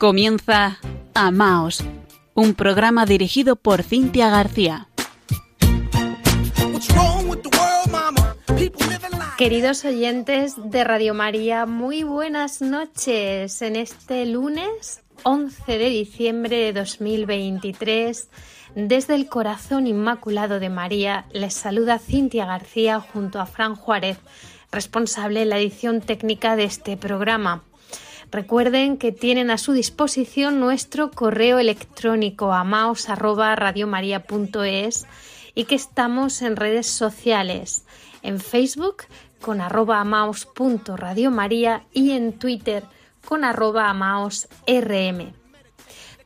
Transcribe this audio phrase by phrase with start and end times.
[0.00, 0.78] Comienza
[1.12, 1.84] Amaos,
[2.32, 4.88] un programa dirigido por Cintia García.
[9.36, 16.72] Queridos oyentes de Radio María, muy buenas noches en este lunes 11 de diciembre de
[16.72, 18.30] 2023.
[18.74, 24.16] Desde el corazón inmaculado de María les saluda Cintia García junto a Fran Juárez,
[24.72, 27.64] responsable de la edición técnica de este programa.
[28.30, 35.06] Recuerden que tienen a su disposición nuestro correo electrónico amaos@radiomaria.es
[35.54, 37.84] y que estamos en redes sociales,
[38.22, 38.98] en Facebook
[39.40, 42.84] con amaos.radiomaria y en Twitter
[43.24, 45.32] con amaosrm.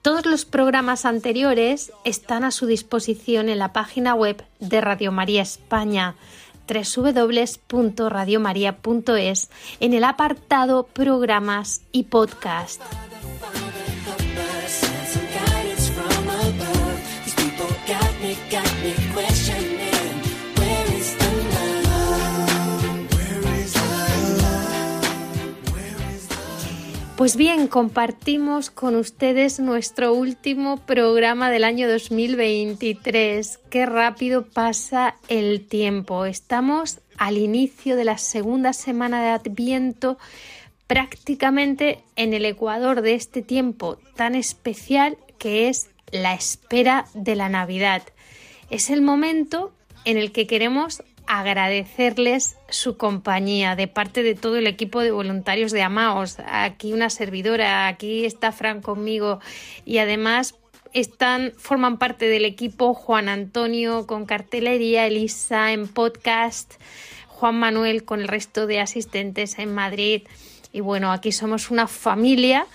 [0.02, 5.40] Todos los programas anteriores están a su disposición en la página web de Radio María
[5.40, 6.14] España
[6.68, 12.80] www.radiomaria.es en el apartado Programas y Podcast.
[27.16, 33.60] Pues bien, compartimos con ustedes nuestro último programa del año 2023.
[33.70, 36.24] Qué rápido pasa el tiempo.
[36.24, 40.18] Estamos al inicio de la segunda semana de Adviento,
[40.88, 47.48] prácticamente en el ecuador de este tiempo tan especial que es la espera de la
[47.48, 48.02] Navidad.
[48.70, 49.72] Es el momento
[50.04, 55.72] en el que queremos agradecerles su compañía de parte de todo el equipo de voluntarios
[55.72, 56.36] de Amaos.
[56.46, 59.40] Aquí una servidora, aquí está Fran conmigo
[59.84, 60.54] y además
[60.92, 66.74] están, forman parte del equipo Juan Antonio con cartelería, Elisa en podcast,
[67.26, 70.22] Juan Manuel con el resto de asistentes en Madrid.
[70.72, 72.66] Y bueno, aquí somos una familia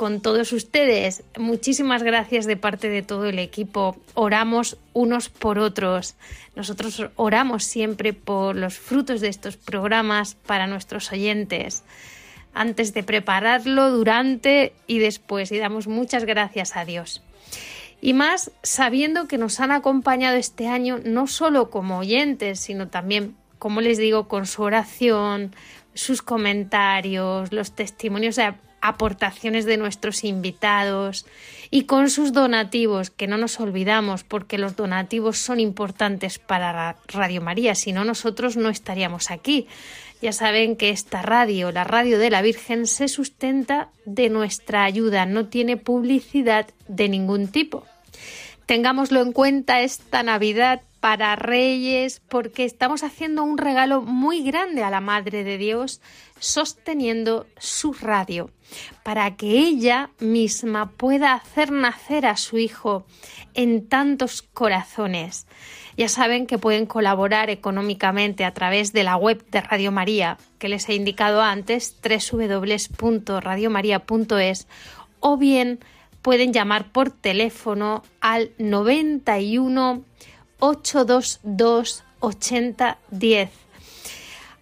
[0.00, 1.24] con todos ustedes.
[1.36, 3.98] Muchísimas gracias de parte de todo el equipo.
[4.14, 6.14] Oramos unos por otros.
[6.56, 11.84] Nosotros oramos siempre por los frutos de estos programas para nuestros oyentes.
[12.54, 15.52] Antes de prepararlo, durante y después.
[15.52, 17.22] Y damos muchas gracias a Dios.
[18.00, 23.36] Y más sabiendo que nos han acompañado este año no solo como oyentes, sino también,
[23.58, 25.54] como les digo, con su oración,
[25.92, 28.38] sus comentarios, los testimonios
[28.80, 31.26] aportaciones de nuestros invitados
[31.70, 37.40] y con sus donativos, que no nos olvidamos porque los donativos son importantes para Radio
[37.40, 39.68] María, si no nosotros no estaríamos aquí.
[40.22, 45.24] Ya saben que esta radio, la radio de la Virgen, se sustenta de nuestra ayuda,
[45.24, 47.86] no tiene publicidad de ningún tipo.
[48.66, 54.90] Tengámoslo en cuenta esta Navidad para Reyes porque estamos haciendo un regalo muy grande a
[54.90, 56.00] la Madre de Dios
[56.38, 58.50] sosteniendo su radio
[59.02, 63.06] para que ella misma pueda hacer nacer a su hijo
[63.54, 65.46] en tantos corazones.
[65.96, 70.68] Ya saben que pueden colaborar económicamente a través de la web de Radio María, que
[70.68, 74.66] les he indicado antes, www.radiomaria.es,
[75.20, 75.78] o bien
[76.22, 80.04] pueden llamar por teléfono al 91
[80.60, 83.50] 822 8010.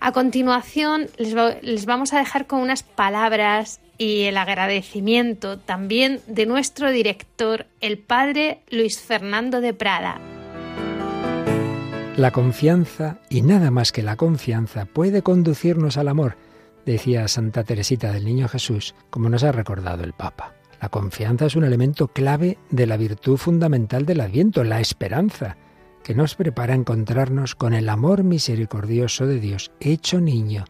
[0.00, 6.46] A continuación, les, les, vamos a dejar con unas palabras y el agradecimiento también de
[6.46, 10.20] nuestro director, el padre Luis Fernando de Prada.
[12.16, 16.36] La confianza, y nada más que la confianza, puede conducirnos al amor,
[16.86, 20.54] decía Santa Teresita del Niño Jesús, como nos ha recordado el Papa.
[20.80, 25.56] La confianza es un elemento clave de la virtud fundamental del Adviento, la esperanza
[26.04, 30.64] que nos prepara a encontrarnos con el amor misericordioso de Dios hecho niño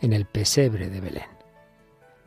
[0.00, 1.33] en el pesebre de Belén.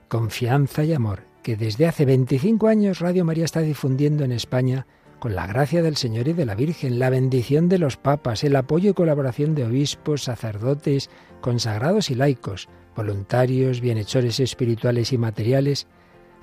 [0.07, 4.85] Confianza y amor que desde hace 25 años Radio María está difundiendo en España
[5.19, 8.55] con la gracia del Señor y de la Virgen, la bendición de los papas, el
[8.55, 11.09] apoyo y colaboración de obispos, sacerdotes,
[11.41, 15.87] consagrados y laicos, voluntarios, bienhechores espirituales y materiales,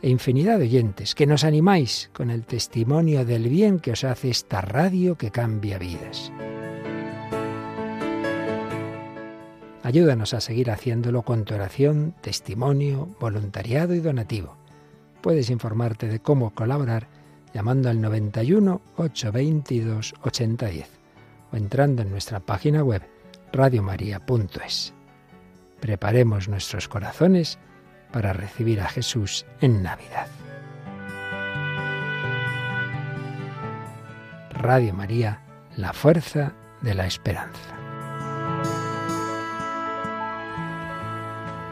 [0.03, 4.29] e infinidad de oyentes, que nos animáis con el testimonio del bien que os hace
[4.29, 6.31] esta radio que cambia vidas.
[9.85, 14.57] Ayúdanos a seguir haciéndolo con tu oración, testimonio, voluntariado y donativo.
[15.21, 17.07] Puedes informarte de cómo colaborar
[17.53, 20.89] llamando al 91 822 8010
[21.53, 23.03] o entrando en nuestra página web
[23.53, 24.95] radiomaria.es.
[25.81, 27.59] Preparemos nuestros corazones
[28.11, 30.29] para recibir a Jesús en Navidad.
[34.51, 35.43] Radio María,
[35.77, 37.74] la fuerza de la esperanza.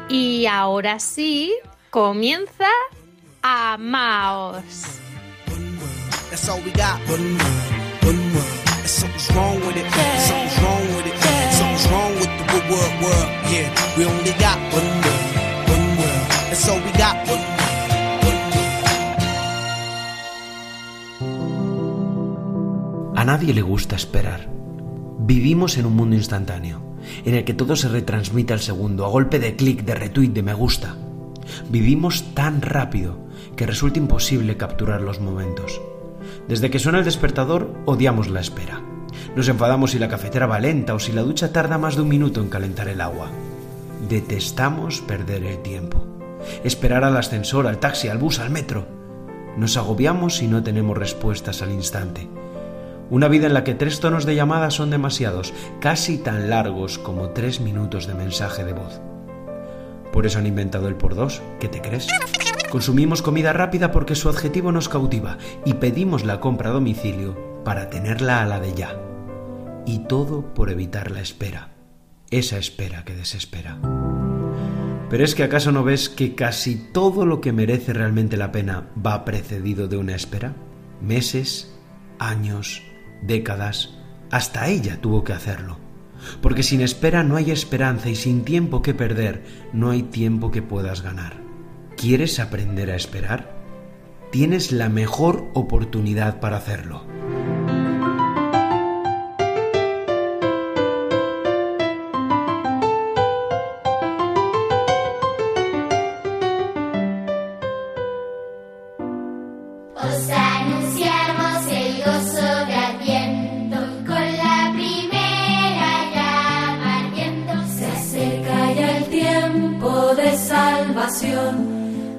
[0.09, 1.53] Y ahora sí,
[1.91, 2.69] comienza
[3.43, 4.65] amaos.
[23.23, 24.49] A nadie le gusta esperar.
[25.21, 26.92] Vivimos en un mundo instantáneo,
[27.25, 30.43] en el que todo se retransmite al segundo, a golpe de clic, de retweet, de
[30.43, 30.97] me gusta.
[31.71, 33.19] Vivimos tan rápido
[33.57, 35.81] que resulta imposible capturar los momentos.
[36.49, 38.83] Desde que suena el despertador, odiamos la espera.
[39.37, 42.09] Nos enfadamos si la cafetera va lenta o si la ducha tarda más de un
[42.09, 43.31] minuto en calentar el agua.
[44.09, 46.05] Detestamos perder el tiempo.
[46.65, 48.87] Esperar al ascensor, al taxi, al bus, al metro.
[49.57, 52.29] Nos agobiamos si no tenemos respuestas al instante.
[53.13, 57.29] Una vida en la que tres tonos de llamada son demasiados, casi tan largos como
[57.29, 59.03] tres minutos de mensaje de voz.
[60.11, 62.09] Por eso han inventado el por dos, ¿qué te crees?
[62.71, 65.37] Consumimos comida rápida porque su adjetivo nos cautiva
[65.67, 67.37] y pedimos la compra a domicilio
[67.67, 68.99] para tenerla a la de ya.
[69.85, 71.69] Y todo por evitar la espera,
[72.31, 73.79] esa espera que desespera.
[75.11, 78.89] Pero es que acaso no ves que casi todo lo que merece realmente la pena
[79.07, 80.55] va precedido de una espera?
[81.03, 81.79] Meses,
[82.19, 82.83] años,
[83.23, 83.95] décadas,
[84.31, 85.79] hasta ella tuvo que hacerlo.
[86.41, 89.43] Porque sin espera no hay esperanza y sin tiempo que perder
[89.73, 91.35] no hay tiempo que puedas ganar.
[91.97, 93.57] ¿Quieres aprender a esperar?
[94.31, 97.03] Tienes la mejor oportunidad para hacerlo.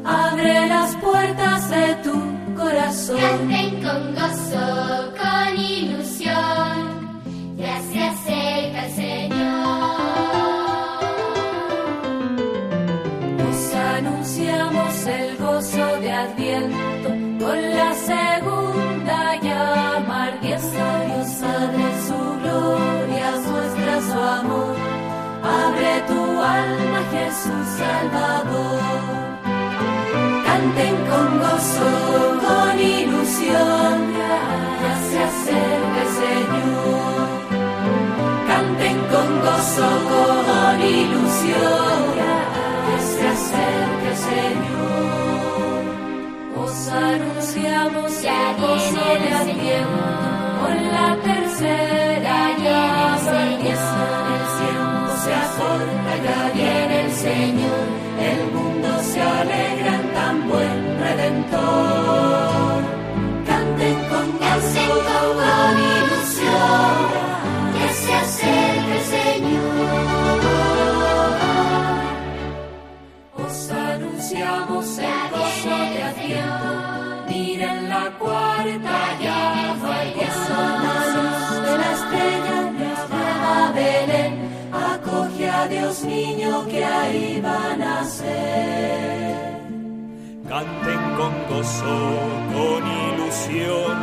[0.05, 2.13] Abre las puertas de tu
[2.55, 3.17] corazón.
[3.19, 7.23] Canten con gozo, con ilusión,
[7.57, 9.89] ya se acerca el Señor.
[13.49, 17.09] Os anunciamos el gozo de Adviento
[17.43, 20.67] con la segunda llama ardiendo.
[21.07, 24.75] Dios abre su gloria, muestra su amor.
[25.43, 28.32] Abre tu alma, Jesús Salvador.
[39.43, 45.83] Gozo, con ilusión, ya se acerca el Señor.
[46.63, 54.03] Os anunciamos el gozo de Adviento con la tercera llama el tiempo
[55.23, 57.85] se acorta, ya viene el Señor,
[58.31, 62.81] el mundo se alegra en tan buen redentor.
[63.47, 67.32] Canten con gozo, con ilusión, Ya se
[68.23, 70.39] acerca el Señor.
[73.45, 76.71] Os anunciamos el gozo de Adviento.
[77.29, 82.57] Miren la cuarta llama, el gozo la luz de la estrella
[83.75, 84.33] Belén.
[84.93, 89.33] Acoge a Dios niño que ahí va a nacer.
[90.47, 91.97] Canten con gozo,
[92.53, 93.97] con ilusión,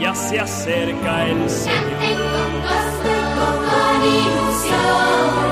[0.00, 2.95] ya se acerca el Canten Señor.
[4.06, 5.45] Con gozo, con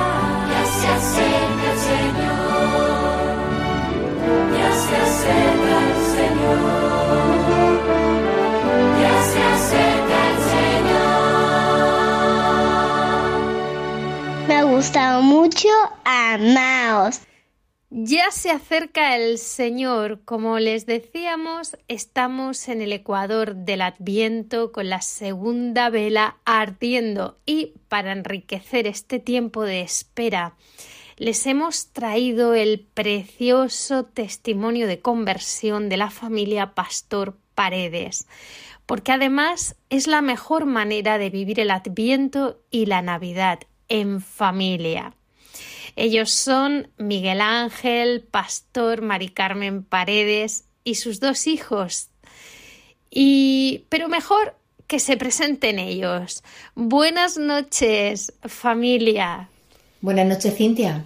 [18.34, 20.20] se acerca el Señor.
[20.24, 27.74] Como les decíamos, estamos en el ecuador del Adviento con la segunda vela ardiendo y
[27.88, 30.56] para enriquecer este tiempo de espera
[31.16, 38.26] les hemos traído el precioso testimonio de conversión de la familia Pastor Paredes,
[38.84, 45.14] porque además es la mejor manera de vivir el Adviento y la Navidad en familia.
[45.96, 52.08] Ellos son Miguel Ángel, Pastor, Mari Carmen Paredes y sus dos hijos.
[53.10, 56.42] Y pero mejor que se presenten ellos.
[56.74, 59.48] Buenas noches, familia.
[60.00, 61.04] Buenas noches, Cintia.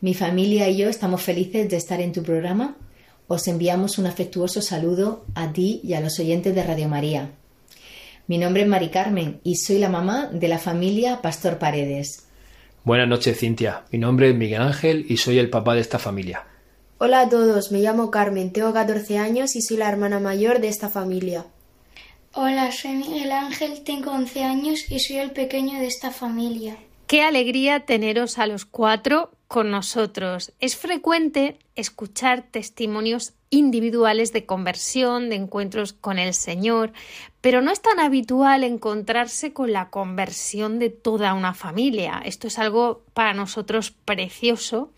[0.00, 2.76] Mi familia y yo estamos felices de estar en tu programa.
[3.26, 7.30] Os enviamos un afectuoso saludo a ti y a los oyentes de Radio María.
[8.28, 12.25] Mi nombre es Mari Carmen y soy la mamá de la familia Pastor Paredes.
[12.86, 13.82] Buenas noches, Cintia.
[13.90, 16.44] Mi nombre es Miguel Ángel y soy el papá de esta familia.
[16.98, 20.68] Hola a todos, me llamo Carmen, tengo 14 años y soy la hermana mayor de
[20.68, 21.46] esta familia.
[22.32, 26.76] Hola, soy Miguel Ángel, tengo 11 años y soy el pequeño de esta familia.
[27.08, 30.52] Qué alegría teneros a los cuatro con nosotros.
[30.60, 36.92] Es frecuente escuchar testimonios individuales de conversión, de encuentros con el Señor,
[37.40, 42.20] pero no es tan habitual encontrarse con la conversión de toda una familia.
[42.24, 44.92] Esto es algo para nosotros precioso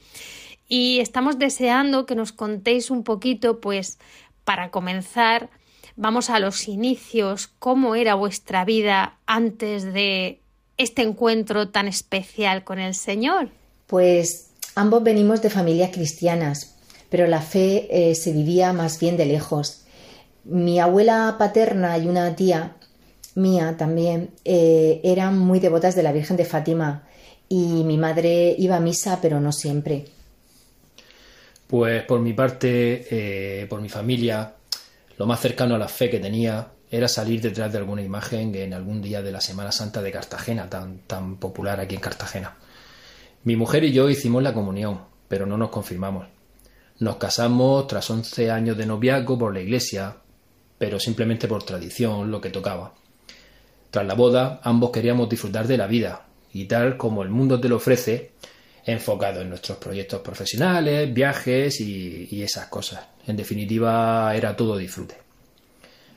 [0.67, 3.99] y estamos deseando que nos contéis un poquito, pues,
[4.45, 5.51] para comenzar,
[5.97, 10.41] vamos a los inicios, cómo era vuestra vida antes de
[10.77, 13.51] este encuentro tan especial con el Señor.
[13.87, 16.78] Pues ambos venimos de familias cristianas,
[17.09, 19.85] pero la fe eh, se vivía más bien de lejos.
[20.45, 22.77] Mi abuela paterna y una tía
[23.35, 27.05] mía también eh, eran muy devotas de la Virgen de Fátima
[27.49, 30.05] y mi madre iba a misa, pero no siempre.
[31.67, 34.55] Pues por mi parte, eh, por mi familia,
[35.17, 38.73] lo más cercano a la fe que tenía era salir detrás de alguna imagen en
[38.73, 42.57] algún día de la Semana Santa de Cartagena, tan, tan popular aquí en Cartagena.
[43.45, 46.27] Mi mujer y yo hicimos la comunión, pero no nos confirmamos.
[47.01, 50.17] Nos casamos tras 11 años de noviazgo por la iglesia,
[50.79, 52.93] pero simplemente por tradición, lo que tocaba.
[53.93, 57.69] Tras la boda, ambos queríamos disfrutar de la vida, y tal como el mundo te
[57.69, 58.33] lo ofrece,
[58.85, 63.07] enfocado en nuestros proyectos profesionales, viajes y, esas cosas.
[63.29, 65.19] En definitiva, era todo disfrute.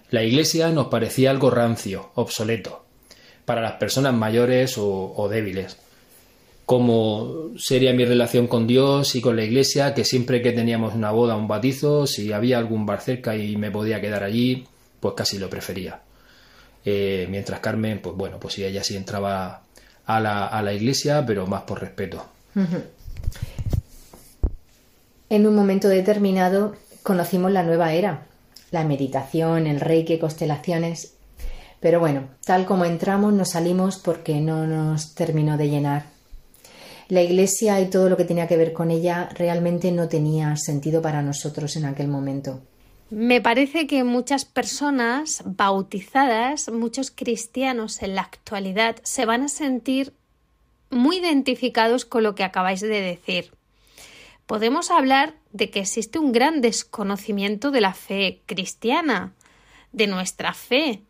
[0.10, 2.86] La iglesia nos parecía algo rancio, obsoleto,
[3.46, 5.78] para las personas mayores o débiles.
[6.72, 11.12] Cómo sería mi relación con Dios y con la iglesia, que siempre que teníamos una
[11.12, 14.66] boda un batizo, si había algún bar cerca y me podía quedar allí,
[15.02, 16.00] pues casi lo prefería.
[16.86, 19.64] Eh, mientras Carmen, pues bueno, pues sí, ella sí entraba
[20.06, 22.26] a la, a la iglesia, pero más por respeto.
[25.30, 28.28] En un momento determinado conocimos la nueva era,
[28.72, 31.16] la meditación, el reiki, constelaciones.
[31.82, 36.11] Pero bueno, tal como entramos nos salimos porque no nos terminó de llenar.
[37.12, 41.02] La iglesia y todo lo que tenía que ver con ella realmente no tenía sentido
[41.02, 42.62] para nosotros en aquel momento.
[43.10, 50.14] Me parece que muchas personas bautizadas, muchos cristianos en la actualidad, se van a sentir
[50.90, 53.52] muy identificados con lo que acabáis de decir.
[54.46, 59.34] Podemos hablar de que existe un gran desconocimiento de la fe cristiana,
[59.92, 61.02] de nuestra fe.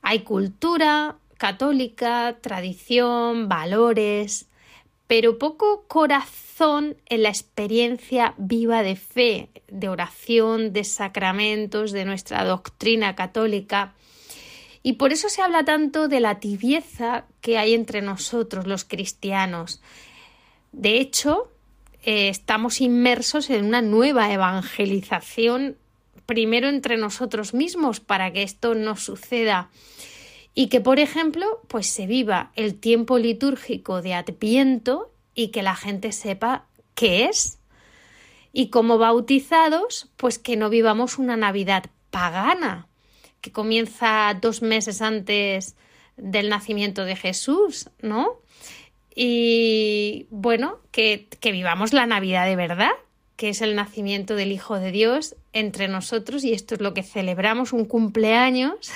[0.00, 4.46] Hay cultura católica, tradición, valores,
[5.10, 12.44] pero poco corazón en la experiencia viva de fe, de oración, de sacramentos, de nuestra
[12.44, 13.94] doctrina católica.
[14.84, 19.82] Y por eso se habla tanto de la tibieza que hay entre nosotros, los cristianos.
[20.70, 21.50] De hecho,
[22.04, 25.76] eh, estamos inmersos en una nueva evangelización,
[26.24, 29.70] primero entre nosotros mismos, para que esto no suceda.
[30.54, 35.76] Y que, por ejemplo, pues se viva el tiempo litúrgico de Adviento y que la
[35.76, 37.58] gente sepa qué es.
[38.52, 42.88] Y como bautizados, pues que no vivamos una Navidad pagana,
[43.40, 45.76] que comienza dos meses antes
[46.16, 48.40] del nacimiento de Jesús, ¿no?
[49.14, 52.92] Y bueno, que, que, vivamos la Navidad de verdad,
[53.36, 57.02] que es el nacimiento del Hijo de Dios entre nosotros y esto es lo que
[57.02, 58.90] celebramos, un cumpleaños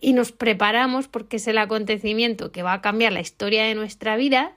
[0.00, 4.16] y nos preparamos porque es el acontecimiento que va a cambiar la historia de nuestra
[4.16, 4.52] vida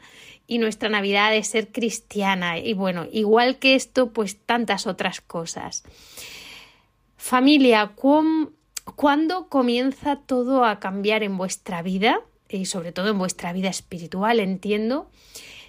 [0.47, 2.57] y nuestra Navidad de ser cristiana.
[2.57, 5.83] Y bueno, igual que esto, pues tantas otras cosas.
[7.17, 7.91] Familia,
[8.95, 12.21] ¿cuándo comienza todo a cambiar en vuestra vida?
[12.49, 15.09] Y sobre todo en vuestra vida espiritual, entiendo.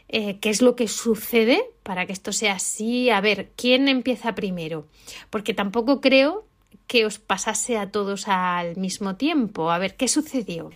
[0.08, 3.10] Eh, ¿Qué es lo que sucede para que esto sea así?
[3.10, 4.86] A ver, ¿quién empieza primero?
[5.30, 6.46] Porque tampoco creo
[6.86, 9.70] que os pasase a todos al mismo tiempo.
[9.70, 10.70] A ver, ¿qué sucedió?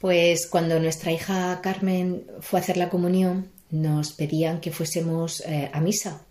[0.00, 5.70] Pues cuando nuestra hija Carmen fue a hacer la comunión, nos pedían que fuésemos eh,
[5.72, 6.22] a misa,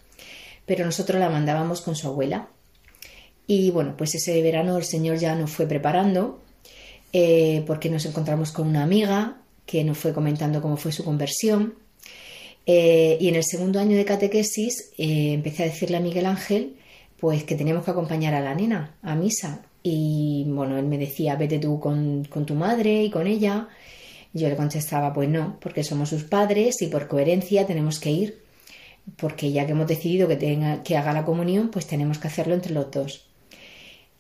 [0.65, 2.47] pero nosotros la mandábamos con su abuela.
[3.45, 6.41] Y bueno, pues ese verano el Señor ya nos fue preparando,
[7.13, 11.75] eh, porque nos encontramos con una amiga que nos fue comentando cómo fue su conversión.
[12.69, 16.75] Eh, y en el segundo año de catequesis eh, empecé a decirle a Miguel Ángel
[17.17, 19.62] pues que teníamos que acompañar a la nena a misa.
[19.81, 23.69] Y bueno, él me decía, vete tú con, con tu madre y con ella.
[24.33, 28.43] Yo le contestaba, pues no, porque somos sus padres y por coherencia tenemos que ir.
[29.15, 32.53] Porque ya que hemos decidido que, tenga, que haga la comunión, pues tenemos que hacerlo
[32.53, 33.25] entre los dos.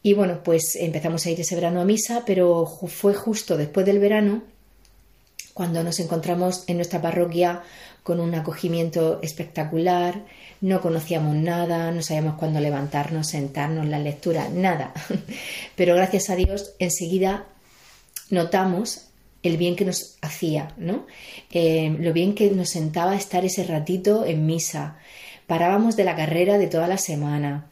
[0.01, 3.99] Y bueno, pues empezamos a ir ese verano a misa, pero fue justo después del
[3.99, 4.43] verano
[5.53, 7.63] cuando nos encontramos en nuestra parroquia
[8.07, 10.23] con un acogimiento espectacular,
[10.61, 14.93] no conocíamos nada, no sabíamos cuándo levantarnos, sentarnos, la lectura, nada.
[15.75, 17.47] Pero gracias a Dios enseguida
[18.29, 19.09] notamos
[19.43, 21.05] el bien que nos hacía, ¿no?
[21.51, 24.99] Eh, lo bien que nos sentaba estar ese ratito en misa.
[25.45, 27.67] Parábamos de la carrera de toda la semana.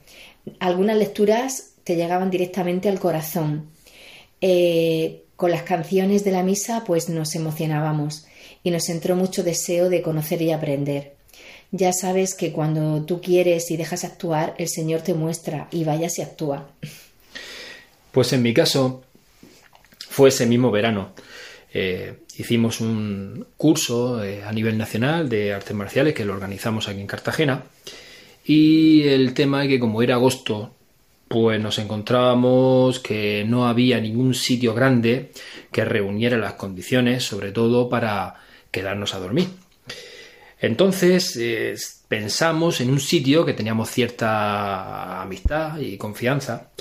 [0.60, 3.70] Algunas lecturas te llegaban directamente al corazón.
[4.42, 8.28] Eh, con las canciones de la misa, pues nos emocionábamos
[8.66, 11.14] y nos entró mucho deseo de conocer y aprender.
[11.72, 16.18] Ya sabes que cuando tú quieres y dejas actuar, el Señor te muestra y vayas
[16.18, 16.68] y actúa.
[18.12, 19.04] Pues en mi caso
[20.10, 21.12] fue ese mismo verano.
[21.76, 27.00] Eh, hicimos un curso eh, a nivel nacional de artes marciales que lo organizamos aquí
[27.00, 27.66] en Cartagena
[28.46, 30.74] y el tema es que como era agosto
[31.28, 35.32] pues nos encontrábamos que no había ningún sitio grande
[35.72, 38.45] que reuniera las condiciones sobre todo para
[38.76, 39.48] quedarnos a dormir.
[40.60, 41.76] Entonces eh,
[42.08, 46.72] pensamos en un sitio que teníamos cierta amistad y confianza,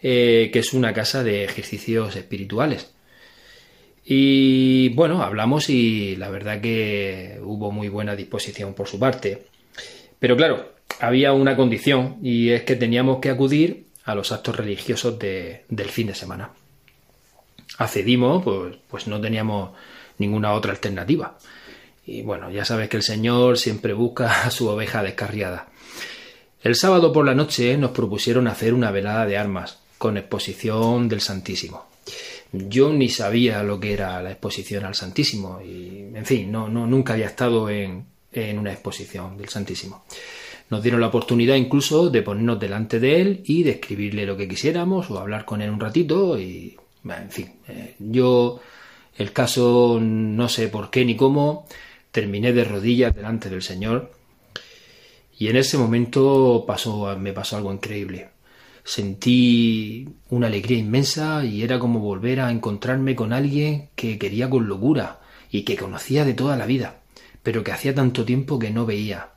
[0.00, 2.92] que es una casa de ejercicios espirituales.
[4.04, 9.42] Y bueno, hablamos y la verdad que hubo muy buena disposición por su parte.
[10.18, 15.18] Pero claro, había una condición y es que teníamos que acudir a los actos religiosos
[15.18, 16.52] del fin de semana.
[17.76, 19.72] Accedimos, pues, pues no teníamos
[20.18, 21.38] ninguna otra alternativa.
[22.06, 25.68] Y bueno, ya sabes que el Señor siempre busca a su oveja descarriada.
[26.62, 31.20] El sábado por la noche nos propusieron hacer una velada de armas con exposición del
[31.20, 31.86] Santísimo.
[32.52, 36.86] Yo ni sabía lo que era la exposición al Santísimo y, en fin, no, no
[36.86, 40.04] nunca había estado en, en una exposición del Santísimo.
[40.70, 44.48] Nos dieron la oportunidad incluso de ponernos delante de él y de escribirle lo que
[44.48, 48.60] quisiéramos o hablar con él un ratito y, en fin, eh, yo
[49.18, 51.66] el caso no sé por qué ni cómo,
[52.10, 54.12] terminé de rodillas delante del Señor
[55.38, 58.30] y en ese momento pasó, me pasó algo increíble
[58.88, 64.66] sentí una alegría inmensa y era como volver a encontrarme con alguien que quería con
[64.66, 67.00] locura y que conocía de toda la vida,
[67.42, 69.28] pero que hacía tanto tiempo que no veía.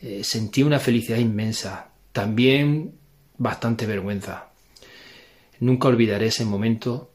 [0.00, 2.94] Eh, sentí una felicidad inmensa, también
[3.36, 4.50] bastante vergüenza.
[5.58, 7.10] Nunca olvidaré ese momento,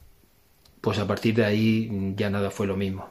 [0.83, 3.09] pues a partir de ahí ya nada fue lo mismo.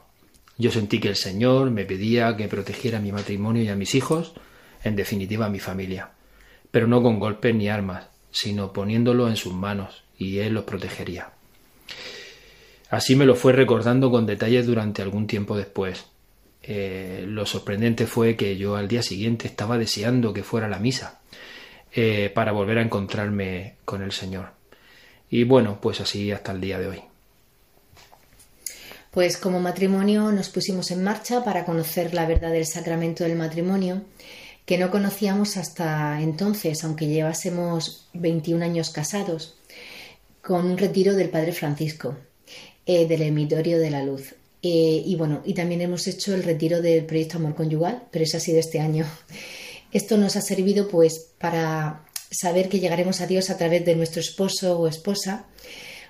[0.59, 4.33] Yo sentí que el Señor me pedía que protegiera mi matrimonio y a mis hijos,
[4.83, 6.11] en definitiva a mi familia,
[6.69, 11.31] pero no con golpes ni armas, sino poniéndolo en sus manos, y Él los protegería.
[12.91, 16.05] Así me lo fue recordando con detalles durante algún tiempo después.
[16.61, 21.21] Eh, lo sorprendente fue que yo al día siguiente estaba deseando que fuera la misa
[21.91, 24.51] eh, para volver a encontrarme con el Señor.
[25.31, 27.12] Y bueno, pues así hasta el día de hoy.
[29.13, 34.01] Pues como matrimonio nos pusimos en marcha para conocer la verdad del sacramento del matrimonio
[34.65, 39.55] que no conocíamos hasta entonces, aunque llevásemos 21 años casados,
[40.41, 42.17] con un retiro del Padre Francisco,
[42.87, 44.33] eh, del Emitorio de la Luz.
[44.63, 48.37] Eh, y bueno, y también hemos hecho el retiro del proyecto Amor Conyugal, pero eso
[48.37, 49.05] ha sido este año.
[49.91, 54.21] Esto nos ha servido pues para saber que llegaremos a Dios a través de nuestro
[54.21, 55.45] esposo o esposa,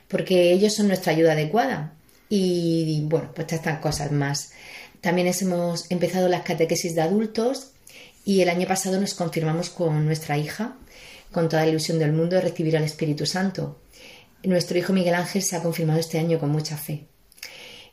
[0.08, 1.96] porque ellos son nuestra ayuda adecuada.
[2.36, 4.54] Y, bueno, pues estas cosas más.
[5.02, 7.74] También hemos empezado las catequesis de adultos
[8.26, 10.76] y el año pasado nos confirmamos con nuestra hija,
[11.32, 13.80] con toda la ilusión del mundo de recibir al Espíritu Santo.
[14.42, 17.06] Nuestro hijo Miguel Ángel se ha confirmado este año con mucha fe.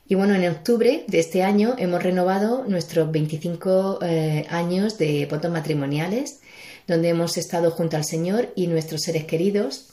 [0.07, 5.51] Y bueno, en octubre de este año hemos renovado nuestros 25 eh, años de votos
[5.51, 6.39] matrimoniales,
[6.87, 9.90] donde hemos estado junto al Señor y nuestros seres queridos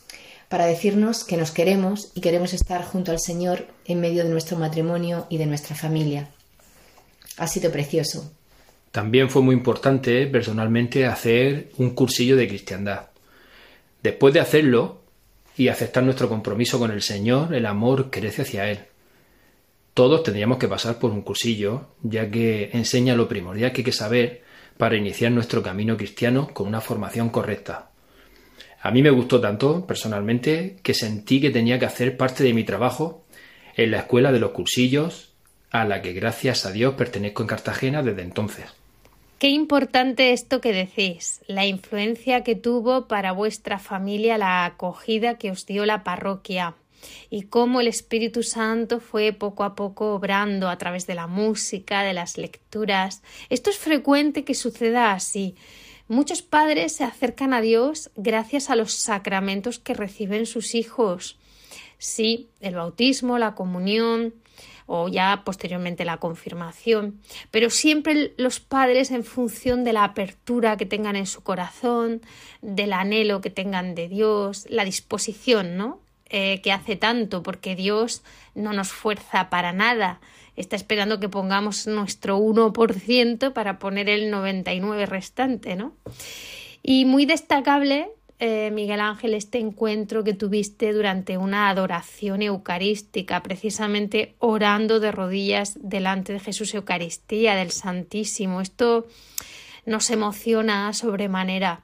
[0.48, 4.58] para decirnos que nos queremos y queremos estar junto al Señor en medio de nuestro
[4.58, 6.28] matrimonio y de nuestra familia.
[7.36, 8.32] Ha sido precioso.
[8.90, 13.08] También fue muy importante personalmente hacer un cursillo de cristiandad.
[14.02, 15.02] Después de hacerlo
[15.56, 18.80] y aceptar nuestro compromiso con el Señor, el amor crece hacia Él.
[19.92, 23.92] Todos tendríamos que pasar por un cursillo, ya que enseña lo primordial que hay que
[23.92, 24.42] saber
[24.76, 27.90] para iniciar nuestro camino cristiano con una formación correcta.
[28.80, 32.64] A mí me gustó tanto, personalmente, que sentí que tenía que hacer parte de mi
[32.64, 33.24] trabajo
[33.76, 35.32] en la escuela de los cursillos,
[35.70, 38.66] a la que gracias a Dios pertenezco en Cartagena desde entonces.
[39.38, 45.52] Qué importante esto que decís, la influencia que tuvo para vuestra familia la acogida que
[45.52, 46.74] os dio la parroquia
[47.30, 52.02] y cómo el Espíritu Santo fue poco a poco obrando a través de la música,
[52.02, 53.22] de las lecturas.
[53.48, 55.54] Esto es frecuente que suceda así.
[56.08, 61.38] Muchos padres se acercan a Dios gracias a los sacramentos que reciben sus hijos.
[61.98, 64.32] sí, el bautismo, la comunión
[64.86, 70.86] o ya posteriormente la confirmación, pero siempre los padres en función de la apertura que
[70.86, 72.22] tengan en su corazón,
[72.62, 76.00] del anhelo que tengan de Dios, la disposición, ¿no?
[76.30, 78.22] Eh, que hace tanto, porque Dios
[78.54, 80.20] no nos fuerza para nada,
[80.58, 85.94] está esperando que pongamos nuestro 1% para poner el 99 restante, ¿no?
[86.82, 88.08] Y muy destacable,
[88.40, 95.76] eh, Miguel Ángel, este encuentro que tuviste durante una adoración eucarística, precisamente orando de rodillas
[95.80, 98.60] delante de Jesús Eucaristía, del Santísimo.
[98.60, 99.06] Esto
[99.86, 101.82] nos emociona sobremanera.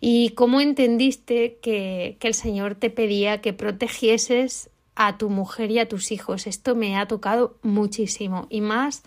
[0.00, 5.78] ¿Y cómo entendiste que, que el Señor te pedía que protegieses a tu mujer y
[5.78, 6.46] a tus hijos.
[6.46, 9.02] Esto me ha tocado muchísimo y más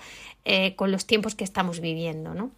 [0.45, 2.33] eh, con los tiempos que estamos viviendo.
[2.33, 2.51] ¿no?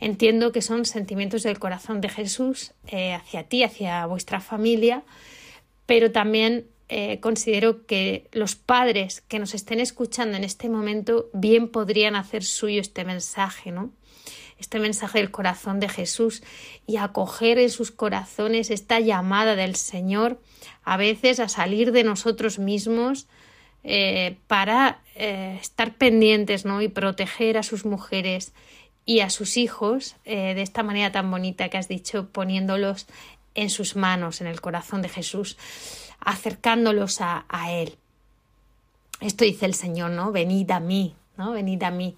[0.00, 5.04] Entiendo que son sentimientos del corazón de Jesús eh, hacia ti, hacia vuestra familia,
[5.86, 11.68] pero también eh, considero que los padres que nos estén escuchando en este momento bien
[11.68, 13.90] podrían hacer suyo este mensaje, ¿no?
[14.62, 16.42] Este mensaje del corazón de Jesús
[16.86, 20.40] y acoger en sus corazones esta llamada del Señor
[20.84, 23.26] a veces a salir de nosotros mismos
[23.82, 26.80] eh, para eh, estar pendientes ¿no?
[26.80, 28.52] y proteger a sus mujeres
[29.04, 33.08] y a sus hijos eh, de esta manera tan bonita que has dicho, poniéndolos
[33.56, 35.58] en sus manos, en el corazón de Jesús,
[36.20, 37.96] acercándolos a, a Él.
[39.20, 40.30] Esto dice el Señor, ¿no?
[40.30, 41.50] Venid a mí, ¿no?
[41.50, 42.16] Venid a mí.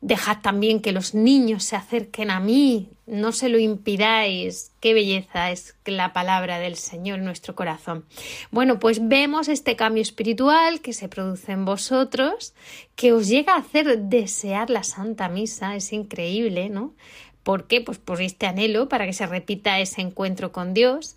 [0.00, 4.72] Dejad también que los niños se acerquen a mí, no se lo impidáis.
[4.80, 8.04] Qué belleza es la palabra del Señor en nuestro corazón.
[8.50, 12.54] Bueno, pues vemos este cambio espiritual que se produce en vosotros,
[12.94, 16.94] que os llega a hacer desear la Santa Misa, es increíble, ¿no?
[17.42, 17.80] ¿Por qué?
[17.80, 21.16] Pues por este anhelo para que se repita ese encuentro con Dios.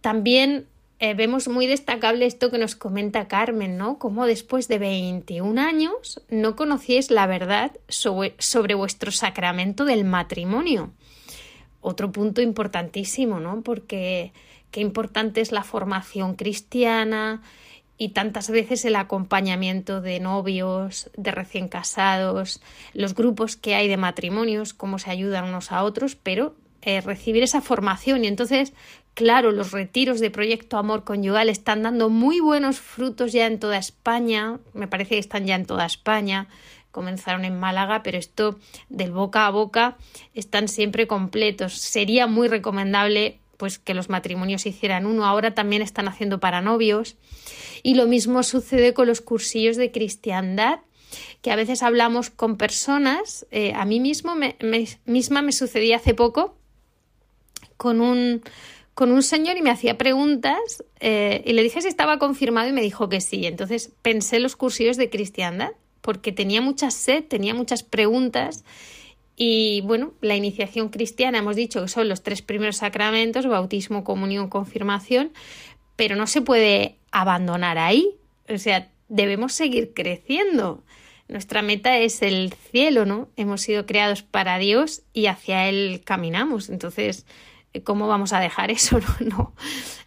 [0.00, 0.66] También
[0.98, 3.98] eh, vemos muy destacable esto que nos comenta Carmen, ¿no?
[3.98, 10.92] Como después de 21 años no conocíais la verdad sobre, sobre vuestro sacramento del matrimonio.
[11.82, 13.60] Otro punto importantísimo, ¿no?
[13.60, 14.32] Porque
[14.70, 17.42] qué importante es la formación cristiana
[17.98, 22.60] y tantas veces el acompañamiento de novios, de recién casados,
[22.94, 27.42] los grupos que hay de matrimonios, cómo se ayudan unos a otros, pero eh, recibir
[27.42, 28.72] esa formación y entonces
[29.16, 33.78] Claro, los retiros de Proyecto Amor Conyugal están dando muy buenos frutos ya en toda
[33.78, 36.48] España, me parece que están ya en toda España,
[36.90, 38.58] comenzaron en Málaga, pero esto
[38.90, 39.96] del boca a boca
[40.34, 41.78] están siempre completos.
[41.78, 47.16] Sería muy recomendable pues que los matrimonios hicieran uno, ahora también están haciendo para novios.
[47.82, 50.80] Y lo mismo sucede con los cursillos de cristiandad,
[51.40, 54.34] que a veces hablamos con personas, eh, a mí mismo
[55.06, 56.58] misma me sucedía hace poco
[57.78, 58.42] con un
[58.96, 62.72] con un señor y me hacía preguntas eh, y le dije si estaba confirmado y
[62.72, 63.44] me dijo que sí.
[63.44, 68.64] Entonces pensé los cursillos de cristiandad porque tenía mucha sed, tenía muchas preguntas
[69.36, 74.48] y bueno, la iniciación cristiana hemos dicho que son los tres primeros sacramentos, bautismo, comunión,
[74.48, 75.30] confirmación,
[75.96, 78.16] pero no se puede abandonar ahí.
[78.48, 80.82] O sea, debemos seguir creciendo.
[81.28, 83.28] Nuestra meta es el cielo, ¿no?
[83.36, 86.70] Hemos sido creados para Dios y hacia Él caminamos.
[86.70, 87.26] Entonces,
[87.82, 88.98] ¿Cómo vamos a dejar eso?
[89.20, 89.52] No,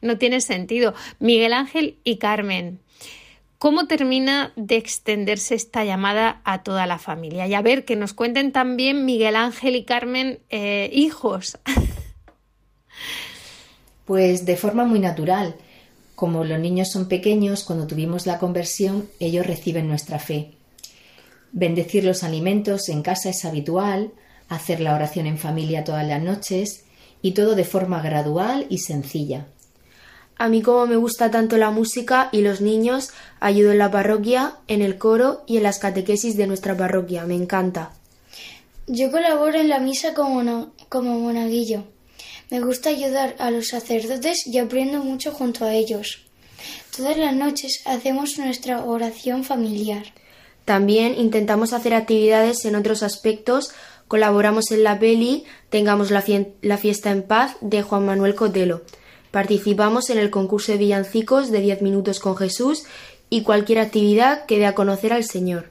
[0.02, 0.94] no, tiene sentido.
[1.20, 2.80] Miguel Ángel y Carmen,
[3.58, 7.48] ¿cómo termina de extenderse esta llamada a toda la familia?
[7.48, 11.58] Y a ver, que nos cuenten también Miguel Ángel y Carmen eh, hijos.
[14.06, 15.54] Pues de forma muy natural.
[16.16, 20.54] Como los niños son pequeños, cuando tuvimos la conversión, ellos reciben nuestra fe.
[21.52, 24.12] Bendecir los alimentos en casa es habitual,
[24.50, 26.86] hacer la oración en familia todas las noches,
[27.22, 29.46] y todo de forma gradual y sencilla.
[30.38, 33.10] A mí como me gusta tanto la música y los niños,
[33.42, 37.26] ayudo en la parroquia, en el coro y en las catequesis de nuestra parroquia.
[37.26, 37.92] Me encanta.
[38.88, 41.84] Yo colaboro en la misa como, como monaguillo.
[42.50, 46.26] Me gusta ayudar a los sacerdotes y aprendo mucho junto a ellos.
[46.96, 50.06] Todas las noches hacemos nuestra oración familiar.
[50.66, 53.72] También intentamos hacer actividades en otros aspectos
[54.10, 58.82] Colaboramos en la peli Tengamos la, fiesta en paz de Juan Manuel Cotelo.
[59.30, 62.86] Participamos en el concurso de villancicos de 10 minutos con Jesús
[63.30, 65.70] y cualquier actividad que dé a conocer al Señor.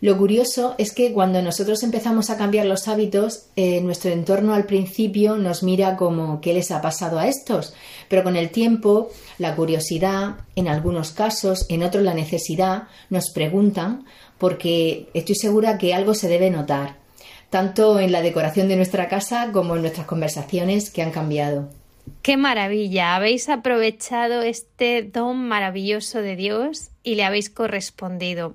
[0.00, 4.66] Lo curioso es que cuando nosotros empezamos a cambiar los hábitos, eh, nuestro entorno al
[4.66, 7.74] principio nos mira como ¿qué les ha pasado a estos?
[8.08, 14.04] Pero con el tiempo, la curiosidad, en algunos casos, en otros la necesidad, nos preguntan
[14.38, 17.05] porque estoy segura que algo se debe notar
[17.50, 21.68] tanto en la decoración de nuestra casa como en nuestras conversaciones que han cambiado.
[22.22, 28.54] Qué maravilla, habéis aprovechado este don maravilloso de Dios y le habéis correspondido.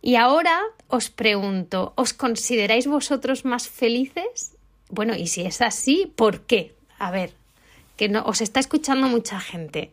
[0.00, 4.56] Y ahora os pregunto, ¿os consideráis vosotros más felices?
[4.90, 6.74] Bueno, y si es así, ¿por qué?
[6.98, 7.32] A ver,
[7.96, 9.92] que no os está escuchando mucha gente.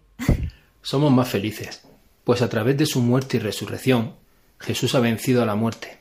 [0.82, 1.84] Somos más felices,
[2.24, 4.16] pues a través de su muerte y resurrección,
[4.60, 6.00] Jesús ha vencido a la muerte.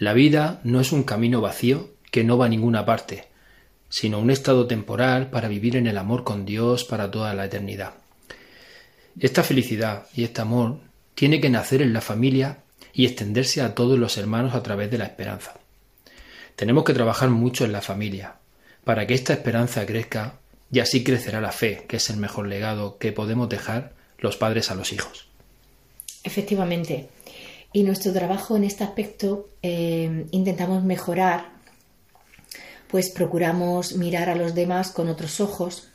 [0.00, 3.26] La vida no es un camino vacío que no va a ninguna parte,
[3.90, 7.92] sino un estado temporal para vivir en el amor con Dios para toda la eternidad.
[9.20, 10.78] Esta felicidad y este amor
[11.14, 12.60] tiene que nacer en la familia
[12.94, 15.60] y extenderse a todos los hermanos a través de la esperanza.
[16.56, 18.36] Tenemos que trabajar mucho en la familia
[18.84, 20.40] para que esta esperanza crezca
[20.72, 24.70] y así crecerá la fe, que es el mejor legado que podemos dejar los padres
[24.70, 25.26] a los hijos.
[26.24, 27.10] Efectivamente.
[27.72, 31.60] Y nuestro trabajo en este aspecto eh, intentamos mejorar
[32.90, 35.88] pues procuramos mirar a los demás con otros ojos,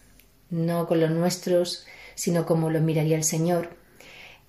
[0.49, 1.85] no con los nuestros,
[2.15, 3.75] sino como los miraría el Señor.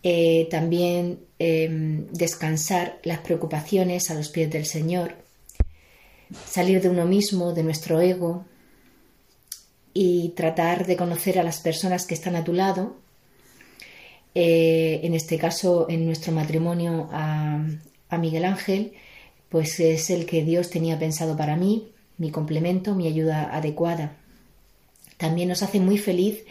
[0.02, 5.16] Eh, también em, descansar las preocupaciones a los pies del Señor,
[6.48, 8.44] salir de uno mismo, de nuestro ego
[9.92, 12.96] y tratar de conocer a las personas que están a tu lado.
[14.38, 17.58] Eh, en este caso, en nuestro matrimonio a,
[18.18, 18.92] Miguel Ángel,
[19.48, 24.18] pues es el que Dios tenía pensado para mí, mi complemento, mi ayuda adecuada.
[25.16, 26.44] También nos hace muy feliz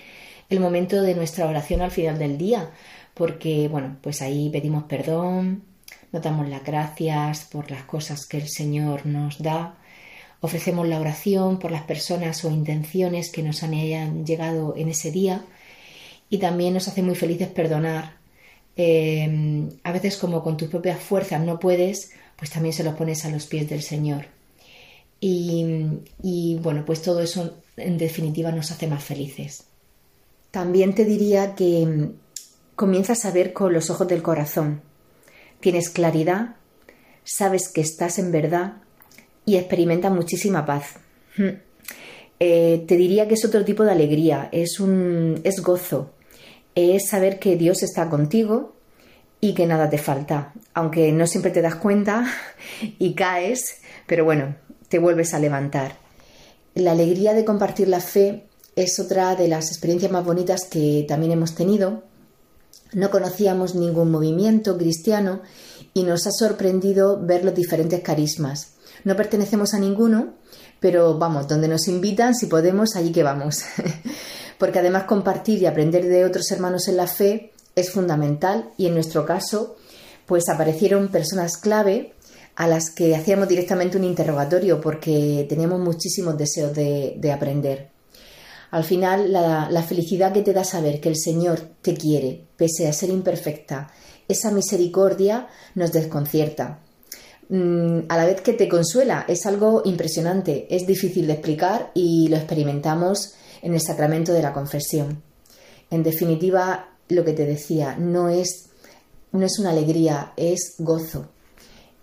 [0.50, 2.72] el momento de nuestra oración al final del día,
[3.14, 5.64] porque, bueno, pues ahí pedimos perdón,
[6.12, 9.78] nos damos las gracias por las cosas que el Señor nos da,
[10.42, 15.46] ofrecemos la oración por las personas o intenciones que nos hayan llegado en ese día
[16.30, 18.18] y también nos hace muy felices perdonar.
[18.78, 23.26] Eh, a veces como con tus propias fuerzas no puedes, pues también se los pones
[23.26, 24.28] a los pies del Señor.
[25.28, 29.64] Y, bueno, pues todo eso en definitiva nos hace más felices.
[30.52, 32.12] También te diría que mm,
[32.76, 34.82] comienzas a ver con los ojos del corazón.
[35.60, 36.58] Tienes claridad,
[37.24, 38.74] sabes que estás en verdad
[39.46, 40.98] y experimentas muchísima paz.
[41.38, 41.58] Mm.
[42.40, 46.12] Eh, te diría que es otro tipo de alegría, es un es gozo,
[46.76, 48.76] es saber que Dios está contigo
[49.42, 52.26] y que nada te falta, aunque no siempre te das cuenta
[53.00, 54.56] y caes, pero bueno,
[54.90, 55.98] te vuelves a levantar.
[56.74, 61.32] La alegría de compartir la fe es otra de las experiencias más bonitas que también
[61.32, 62.04] hemos tenido.
[62.94, 65.42] No conocíamos ningún movimiento cristiano
[65.94, 68.74] y nos ha sorprendido ver los diferentes carismas.
[69.06, 70.34] No pertenecemos a ninguno,
[70.80, 73.64] pero vamos, donde nos invitan, si podemos, allí que vamos.
[74.58, 78.94] Porque además compartir y aprender de otros hermanos en la fe es fundamental y en
[78.94, 79.76] nuestro caso,
[80.26, 82.14] pues aparecieron personas clave
[82.56, 87.90] a las que hacíamos directamente un interrogatorio porque teníamos muchísimos deseos de, aprender.
[88.72, 92.94] Al final, la, felicidad que te da saber que el Señor te quiere, pese a
[92.94, 93.92] ser imperfecta,
[94.28, 96.80] esa misericordia nos desconcierta.
[97.50, 102.28] Mm, a la vez que te consuela, es algo impresionante, es difícil de explicar y
[102.30, 103.36] lo experimentamos
[103.66, 105.24] en el sacramento de la confesión.
[105.90, 108.70] En definitiva, lo que te decía, no es,
[109.32, 111.30] no es una alegría, es gozo,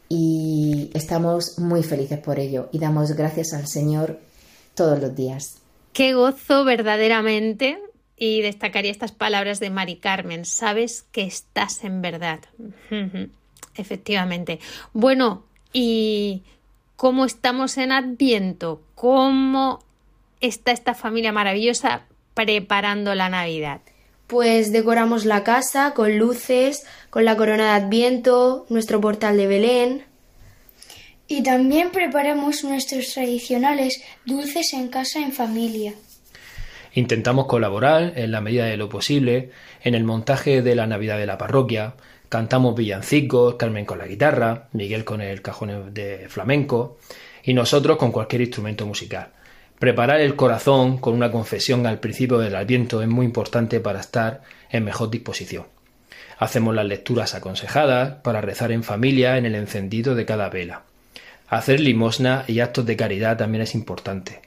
[0.09, 4.19] y estamos muy felices por ello y damos gracias al Señor
[4.75, 5.63] todos los días.
[5.93, 7.79] Qué gozo verdaderamente
[8.19, 12.41] y destacaría estas palabras de Mari Carmen, sabes que estás en verdad.
[13.77, 14.59] Efectivamente.
[14.93, 16.43] Bueno, ¿y
[16.97, 18.83] cómo estamos en Adviento?
[18.97, 19.79] ¿Cómo
[20.43, 22.03] está esta familia maravillosa
[22.35, 23.81] preparando la Navidad?
[24.27, 30.05] Pues decoramos la casa con luces, con la corona de Adviento, nuestro portal de Belén.
[31.29, 35.95] Y también preparamos nuestros tradicionales dulces en casa en familia.
[36.95, 39.51] Intentamos colaborar en la medida de lo posible
[39.83, 41.95] en el montaje de la Navidad de la parroquia.
[42.29, 46.99] Cantamos villancicos, Carmen con la guitarra, Miguel con el cajón de flamenco
[47.45, 49.31] y nosotros con cualquier instrumento musical.
[49.83, 54.43] Preparar el corazón con una confesión al principio del Adviento es muy importante para estar
[54.71, 55.65] en mejor disposición.
[56.39, 60.83] Hacemos las lecturas aconsejadas para rezar en familia en el encendido de cada vela.
[61.49, 64.41] Hacer limosna y actos de caridad también es importante.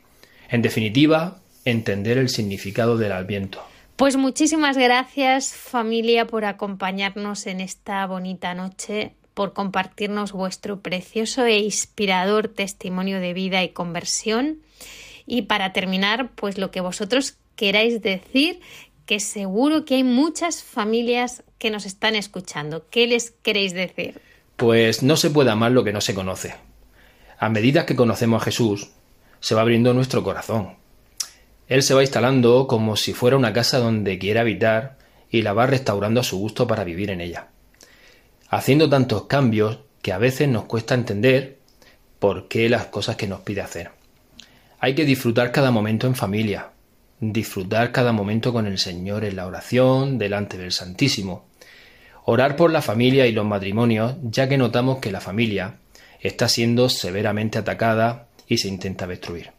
[0.47, 3.61] En definitiva, entender el significado del Adviento.
[3.97, 11.57] Pues muchísimas gracias familia por acompañarnos en esta bonita noche, por compartirnos vuestro precioso e
[11.57, 14.59] inspirador testimonio de vida y conversión
[15.25, 18.59] y para terminar, pues lo que vosotros queráis decir,
[19.05, 22.88] que seguro que hay muchas familias que nos están escuchando.
[22.89, 24.19] ¿Qué les queréis decir?
[24.55, 26.55] Pues no se puede amar lo que no se conoce.
[27.38, 28.89] A medida que conocemos a Jesús,
[29.39, 30.75] se va abriendo nuestro corazón.
[31.67, 34.97] Él se va instalando como si fuera una casa donde quiere habitar
[35.29, 37.49] y la va restaurando a su gusto para vivir en ella,
[38.49, 41.57] haciendo tantos cambios que a veces nos cuesta entender
[42.19, 43.91] por qué las cosas que nos pide hacer.
[44.85, 46.69] Hay que disfrutar cada momento en familia,
[47.19, 51.47] disfrutar cada momento con el Señor en la oración, delante del Santísimo,
[52.25, 55.77] orar por la familia y los matrimonios, ya que notamos que la familia
[56.19, 59.53] está siendo severamente atacada y se intenta destruir.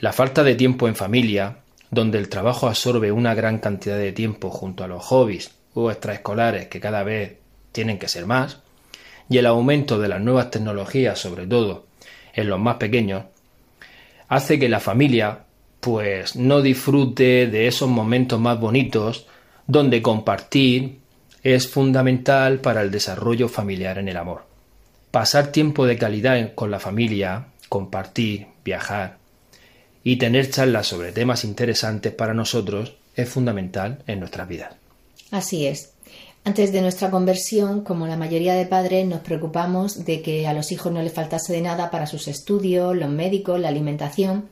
[0.00, 1.58] La falta de tiempo en familia,
[1.90, 6.68] donde el trabajo absorbe una gran cantidad de tiempo junto a los hobbies o extraescolares
[6.68, 7.36] que cada vez
[7.72, 8.60] tienen que ser más,
[9.28, 11.84] y el aumento de las nuevas tecnologías, sobre todo
[12.32, 13.24] en los más pequeños,
[14.28, 15.44] hace que la familia
[15.80, 19.26] pues no disfrute de esos momentos más bonitos
[19.66, 20.98] donde compartir
[21.42, 24.44] es fundamental para el desarrollo familiar en el amor.
[25.10, 29.18] Pasar tiempo de calidad con la familia, compartir, viajar
[30.04, 34.74] y tener charlas sobre temas interesantes para nosotros es fundamental en nuestras vidas.
[35.30, 35.92] Así es.
[36.48, 40.72] Antes de nuestra conversión, como la mayoría de padres, nos preocupamos de que a los
[40.72, 44.48] hijos no les faltase de nada para sus estudios, los médicos, la alimentación,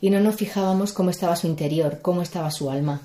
[0.00, 3.00] y no nos fijábamos cómo estaba su interior, cómo estaba su alma.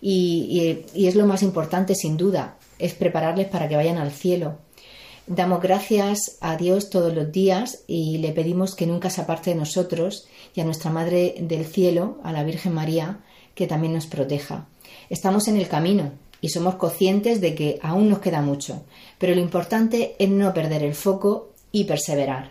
[0.00, 4.12] Y, y, y es lo más importante, sin duda, es prepararles para que vayan al
[4.12, 4.58] cielo.
[5.26, 9.56] Damos gracias a Dios todos los días y le pedimos que nunca se aparte de
[9.56, 13.18] nosotros y a nuestra Madre del Cielo, a la Virgen María,
[13.56, 14.68] que también nos proteja.
[15.10, 16.12] Estamos en el camino,
[16.42, 18.82] y somos conscientes de que aún nos queda mucho,
[19.16, 22.50] pero lo importante es no perder el foco y perseverar.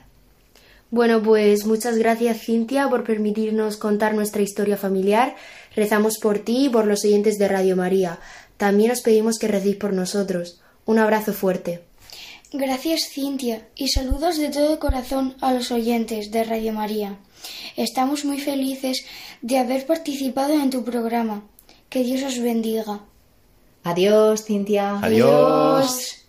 [0.89, 5.35] Bueno, pues muchas gracias Cintia por permitirnos contar nuestra historia familiar.
[5.75, 8.19] Rezamos por ti y por los oyentes de Radio María.
[8.57, 10.59] También os pedimos que recéis por nosotros.
[10.85, 11.81] Un abrazo fuerte.
[12.53, 17.17] Gracias Cintia y saludos de todo corazón a los oyentes de Radio María.
[17.77, 19.05] Estamos muy felices
[19.41, 21.45] de haber participado en tu programa.
[21.89, 23.01] Que Dios os bendiga.
[23.83, 24.99] Adiós, Cintia.
[25.01, 25.81] Adiós.
[25.81, 26.20] Cuando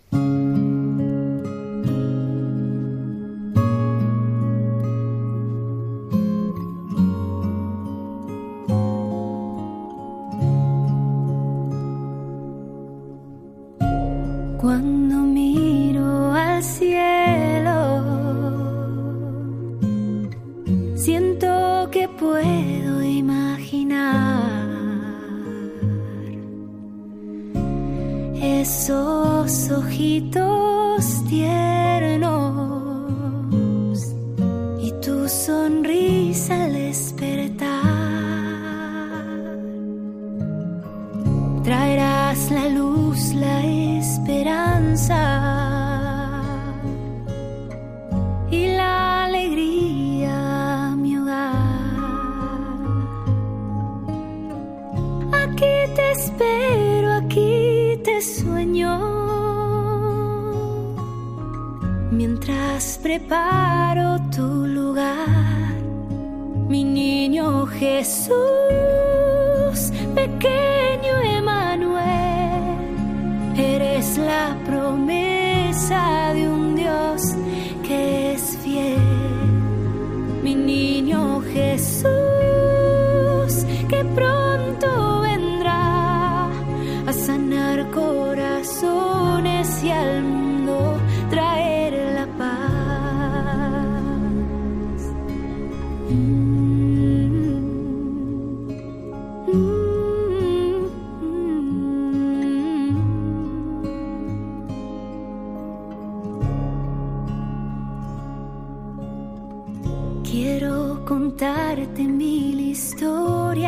[111.33, 113.65] contarte mil historias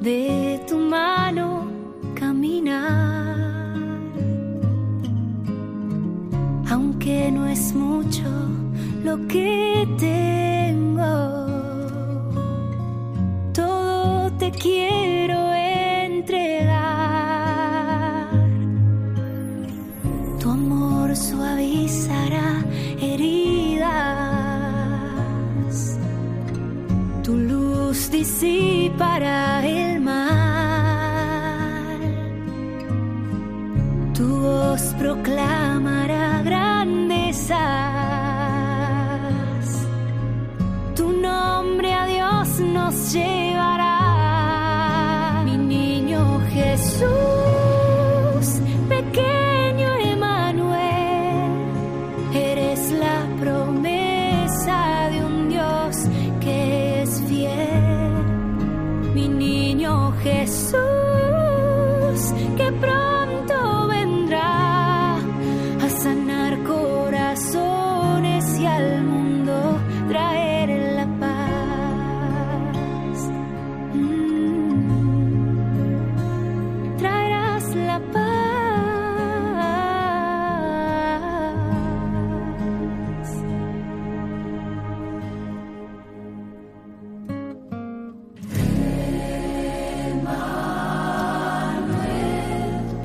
[0.00, 1.68] de tu mano
[2.14, 3.36] caminar.
[6.68, 8.28] Aunque no es mucho
[9.04, 10.49] lo que tengo,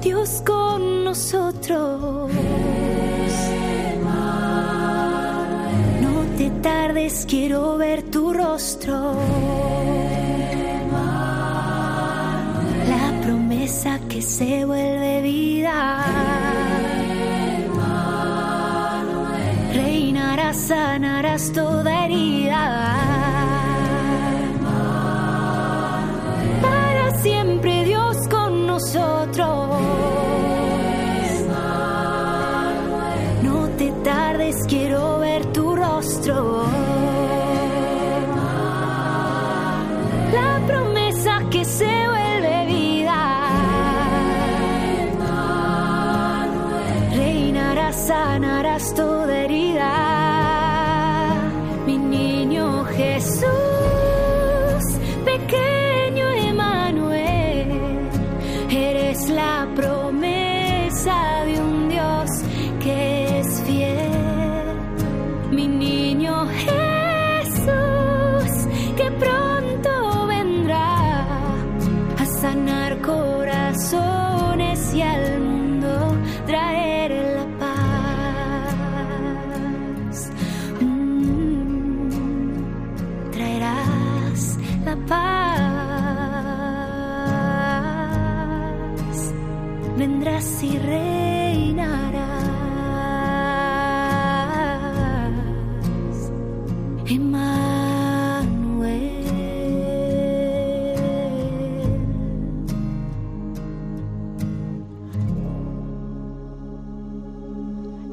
[0.05, 2.31] Dios con nosotros.
[5.99, 9.15] No te tardes, quiero ver tu rostro.
[12.87, 16.05] La promesa que se vuelve vida.
[19.73, 21.94] Reinarás, sanarás toda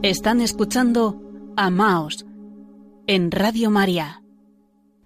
[0.02, 1.22] Están escuchando
[1.56, 2.26] Amaos
[3.06, 4.20] en Radio María.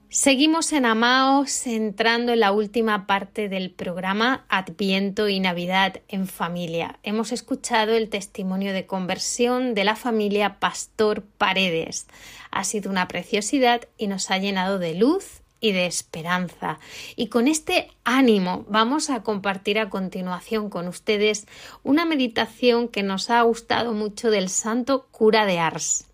[0.09, 6.99] Seguimos en Amaos entrando en la última parte del programa Adviento y Navidad en familia.
[7.03, 12.07] Hemos escuchado el testimonio de conversión de la familia Pastor Paredes.
[12.51, 16.79] Ha sido una preciosidad y nos ha llenado de luz y de esperanza.
[17.17, 21.47] Y con este ánimo vamos a compartir a continuación con ustedes
[21.83, 26.07] una meditación que nos ha gustado mucho del santo cura de Ars.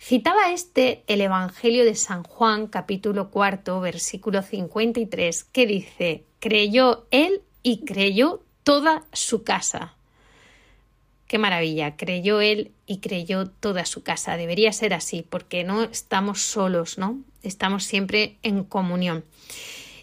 [0.00, 7.42] Citaba este el Evangelio de San Juan, capítulo cuarto, versículo 53, que dice, creyó él
[7.62, 9.95] y creyó toda su casa.
[11.26, 14.36] Qué maravilla, creyó él y creyó toda su casa.
[14.36, 17.18] Debería ser así, porque no estamos solos, ¿no?
[17.42, 19.24] Estamos siempre en comunión.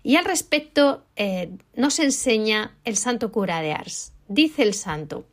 [0.03, 4.11] Y al respecto eh, nos enseña el santo cura de Ars.
[4.27, 5.25] Dice el santo,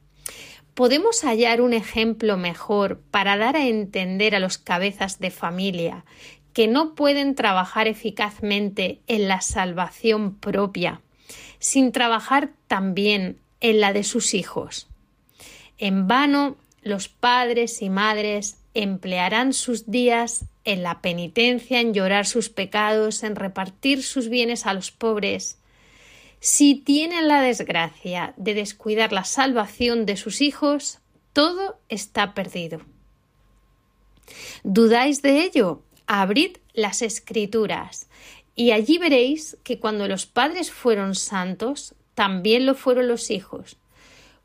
[0.74, 6.04] ¿podemos hallar un ejemplo mejor para dar a entender a los cabezas de familia
[6.52, 11.00] que no pueden trabajar eficazmente en la salvación propia
[11.58, 14.89] sin trabajar también en la de sus hijos?
[15.80, 22.50] En vano los padres y madres emplearán sus días en la penitencia, en llorar sus
[22.50, 25.58] pecados, en repartir sus bienes a los pobres.
[26.38, 30.98] Si tienen la desgracia de descuidar la salvación de sus hijos,
[31.32, 32.82] todo está perdido.
[34.62, 35.82] ¿Dudáis de ello?
[36.06, 38.08] Abrid las escrituras
[38.54, 43.78] y allí veréis que cuando los padres fueron santos, también lo fueron los hijos.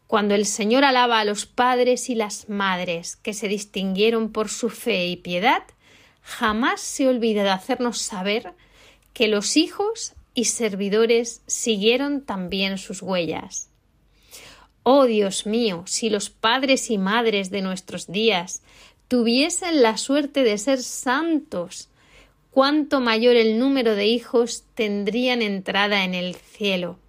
[0.07, 4.69] Cuando el Señor alaba a los padres y las madres que se distinguieron por su
[4.69, 5.63] fe y piedad,
[6.21, 8.53] jamás se olvida de hacernos saber
[9.13, 13.69] que los hijos y servidores siguieron también sus huellas.
[14.83, 18.61] Oh Dios mío, si los padres y madres de nuestros días
[19.07, 21.89] tuviesen la suerte de ser santos,
[22.51, 26.99] cuánto mayor el número de hijos tendrían entrada en el cielo.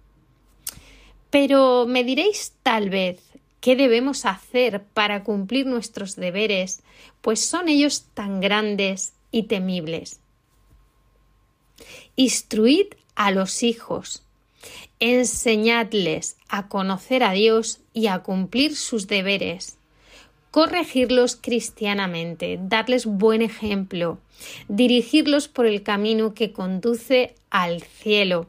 [1.29, 3.19] Pero me diréis tal vez
[3.61, 6.81] qué debemos hacer para cumplir nuestros deberes,
[7.21, 10.19] pues son ellos tan grandes y temibles.
[12.15, 14.23] Instruid a los hijos,
[14.99, 19.77] enseñadles a conocer a Dios y a cumplir sus deberes,
[20.51, 24.19] corregirlos cristianamente, darles buen ejemplo,
[24.67, 28.47] dirigirlos por el camino que conduce al cielo,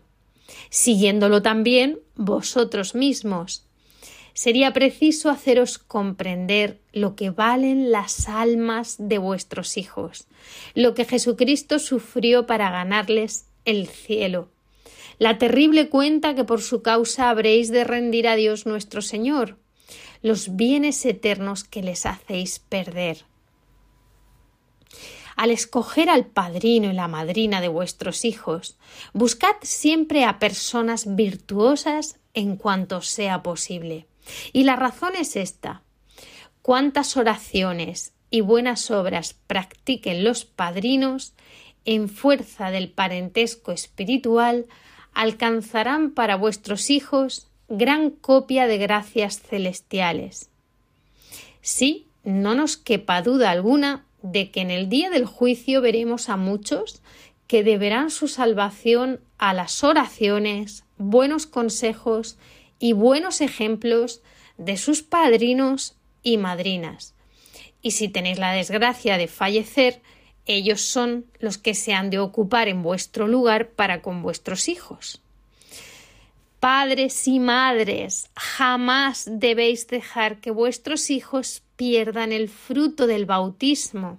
[0.71, 3.65] siguiéndolo también vosotros mismos,
[4.35, 10.29] sería preciso haceros comprender lo que valen las almas de vuestros hijos,
[10.75, 14.49] lo que Jesucristo sufrió para ganarles el cielo,
[15.19, 19.57] la terrible cuenta que por su causa habréis de rendir a Dios nuestro Señor,
[20.23, 23.25] los bienes eternos que les hacéis perder.
[25.39, 28.77] Al escoger al padrino y la madrina de vuestros hijos,
[29.13, 34.09] buscad siempre a personas virtuosas en cuanto sea posible.
[34.53, 35.83] Y la razón es esta.
[36.61, 41.35] Cuántas oraciones y buenas obras practiquen los padrinos,
[41.85, 44.67] en fuerza del parentesco espiritual,
[45.15, 50.51] alcanzarán para vuestros hijos gran copia de gracias celestiales.
[51.61, 56.37] Sí, no nos quepa duda alguna de que en el día del juicio veremos a
[56.37, 57.03] muchos
[57.47, 62.37] que deberán su salvación a las oraciones, buenos consejos
[62.79, 64.21] y buenos ejemplos
[64.59, 67.15] de sus padrinos y madrinas.
[67.81, 70.03] Y si tenéis la desgracia de fallecer,
[70.45, 75.23] ellos son los que se han de ocupar en vuestro lugar para con vuestros hijos.
[76.61, 84.19] Padres y madres, jamás debéis dejar que vuestros hijos pierdan el fruto del bautismo.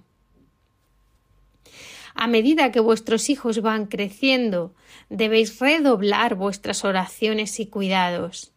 [2.14, 4.74] A medida que vuestros hijos van creciendo,
[5.10, 8.52] debéis redoblar vuestras oraciones y cuidados,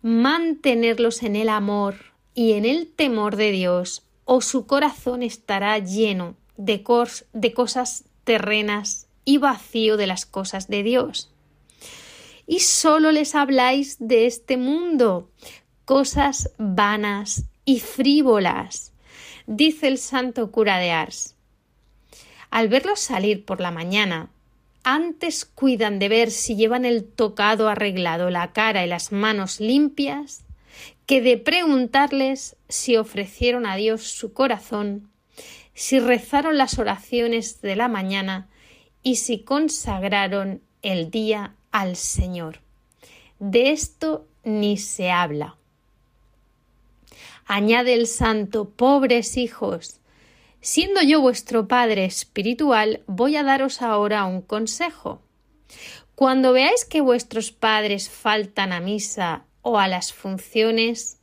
[0.00, 1.96] mantenerlos en el amor
[2.34, 6.84] y en el temor de Dios, o su corazón estará lleno de,
[7.32, 11.32] de cosas terrenas y vacío de las cosas de Dios
[12.48, 15.30] y solo les habláis de este mundo,
[15.84, 18.94] cosas vanas y frívolas,
[19.46, 21.36] dice el santo cura de Ars.
[22.50, 24.30] Al verlos salir por la mañana,
[24.82, 30.46] antes cuidan de ver si llevan el tocado arreglado, la cara y las manos limpias,
[31.04, 35.10] que de preguntarles si ofrecieron a Dios su corazón,
[35.74, 38.48] si rezaron las oraciones de la mañana
[39.02, 42.58] y si consagraron el día al Señor.
[43.38, 45.56] De esto ni se habla.
[47.46, 50.00] Añade el santo, pobres hijos,
[50.60, 55.22] siendo yo vuestro Padre espiritual, voy a daros ahora un consejo.
[56.16, 61.20] Cuando veáis que vuestros padres faltan a misa o a las funciones,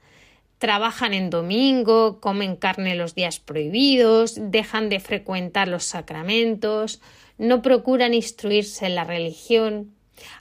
[0.57, 7.01] trabajan en domingo, comen carne los días prohibidos, dejan de frecuentar los sacramentos,
[7.37, 9.95] no procuran instruirse en la religión,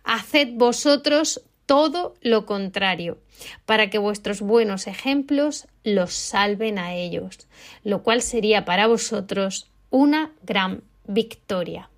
[0.05, 3.19] Haced vosotros todo lo contrario,
[3.65, 7.47] para que vuestros buenos ejemplos los salven a ellos,
[7.83, 11.89] lo cual sería para vosotros una gran victoria.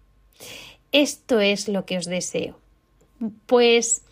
[0.93, 2.59] Esto es lo que os deseo.
[3.47, 4.03] Pues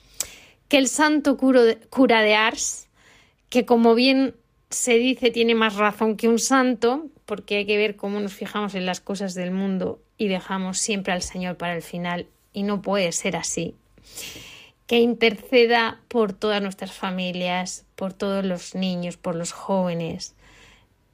[0.68, 2.88] que el santo cura de Ars,
[3.48, 4.34] que como bien
[4.70, 8.74] se dice tiene más razón que un santo, porque hay que ver cómo nos fijamos
[8.74, 12.80] en las cosas del mundo y dejamos siempre al Señor para el final y no
[12.80, 13.74] puede ser así.
[14.86, 20.34] Que interceda por todas nuestras familias, por todos los niños, por los jóvenes,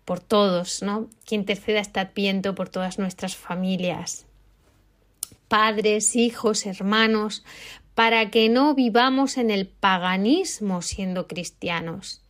[0.04, 1.08] por todos, ¿no?
[1.24, 4.26] Que interceda este adviento por todas nuestras familias,
[5.48, 7.44] padres, hijos, hermanos,
[7.94, 12.22] para que no vivamos en el paganismo siendo cristianos.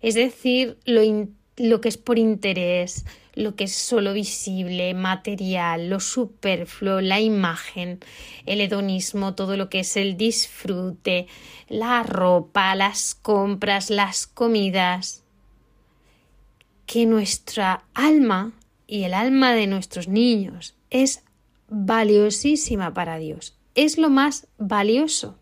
[0.00, 1.02] Es decir, lo,
[1.56, 3.04] lo que es por interés,
[3.34, 8.00] lo que es solo visible, material, lo superfluo, la imagen,
[8.46, 11.26] el hedonismo, todo lo que es el disfrute,
[11.68, 15.22] la ropa, las compras, las comidas.
[16.86, 18.52] Que nuestra alma
[18.86, 21.22] y el alma de nuestros niños es
[21.68, 25.38] valiosísima para Dios, es lo más valioso.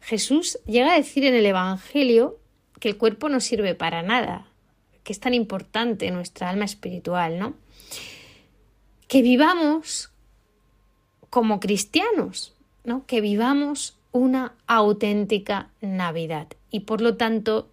[0.00, 2.38] Jesús llega a decir en el Evangelio
[2.80, 4.46] que el cuerpo no sirve para nada,
[5.04, 7.54] que es tan importante nuestra alma espiritual, ¿no?
[9.06, 10.10] Que vivamos
[11.30, 13.06] como cristianos, ¿no?
[13.06, 17.70] Que vivamos una auténtica Navidad y por lo tanto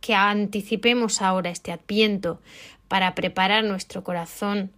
[0.00, 2.40] que anticipemos ahora este adviento
[2.88, 4.70] para preparar nuestro corazón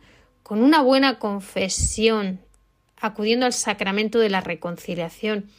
[0.44, 2.38] con una buena confesión,
[3.00, 5.50] acudiendo al sacramento de la reconciliación,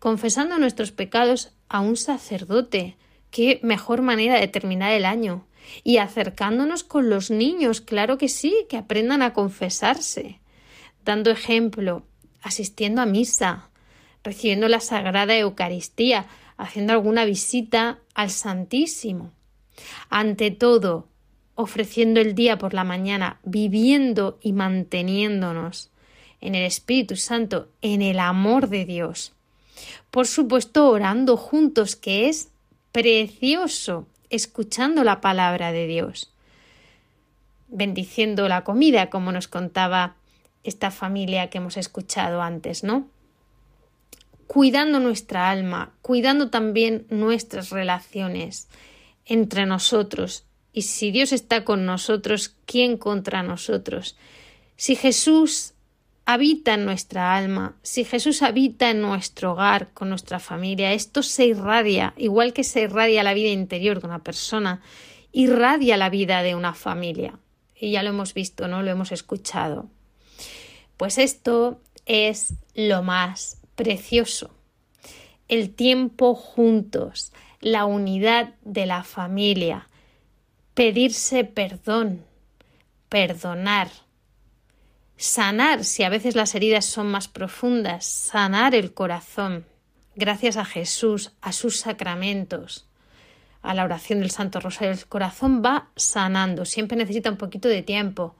[0.00, 2.96] confesando nuestros pecados a un sacerdote.
[3.30, 5.46] Qué mejor manera de terminar el año,
[5.84, 10.40] y acercándonos con los niños, claro que sí, que aprendan a confesarse,
[11.04, 12.04] dando ejemplo,
[12.42, 13.68] asistiendo a misa,
[14.22, 19.32] recibiendo la Sagrada Eucaristía, haciendo alguna visita al Santísimo.
[20.08, 21.08] Ante todo,
[21.54, 25.90] ofreciendo el día por la mañana, viviendo y manteniéndonos
[26.40, 29.32] en el Espíritu Santo, en el amor de Dios.
[30.10, 32.50] Por supuesto, orando juntos, que es
[32.90, 36.32] precioso escuchando la palabra de Dios,
[37.68, 40.16] bendiciendo la comida, como nos contaba
[40.64, 43.08] esta familia que hemos escuchado antes, ¿no?
[44.46, 48.68] Cuidando nuestra alma, cuidando también nuestras relaciones
[49.24, 50.44] entre nosotros.
[50.72, 54.16] Y si Dios está con nosotros, ¿quién contra nosotros?
[54.76, 55.74] Si Jesús
[56.24, 61.46] habita en nuestra alma, si Jesús habita en nuestro hogar, con nuestra familia, esto se
[61.46, 64.80] irradia, igual que se irradia la vida interior de una persona,
[65.32, 67.38] irradia la vida de una familia.
[67.74, 68.82] Y ya lo hemos visto, ¿no?
[68.82, 69.88] Lo hemos escuchado.
[70.96, 74.50] Pues esto es lo más precioso.
[75.48, 79.88] El tiempo juntos, la unidad de la familia,
[80.74, 82.24] pedirse perdón,
[83.08, 83.90] perdonar,
[85.22, 89.64] sanar si a veces las heridas son más profundas, sanar el corazón,
[90.16, 92.88] gracias a Jesús, a sus sacramentos,
[93.62, 94.90] a la oración del Santo Rosario.
[94.90, 98.34] El corazón va sanando, siempre necesita un poquito de tiempo.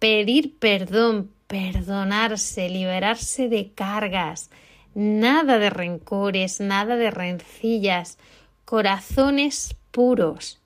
[0.00, 4.50] Pedir perdón, perdonarse, liberarse de cargas,
[4.94, 8.18] nada de rencores, nada de rencillas,
[8.64, 10.58] corazones puros,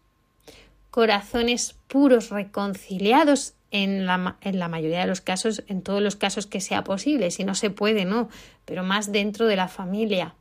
[0.90, 6.46] corazones puros, reconciliados en la, en la, mayoría de los casos, en todos los casos
[6.46, 8.28] que sea posible, si no se puede, no,
[8.64, 10.34] pero más dentro de la familia.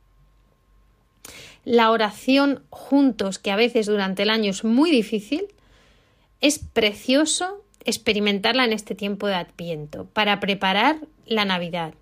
[1.64, 5.46] La oración juntos, que a veces durante el año es muy difícil,
[6.40, 11.94] es precioso experimentarla en este tiempo de Adviento para preparar la Navidad.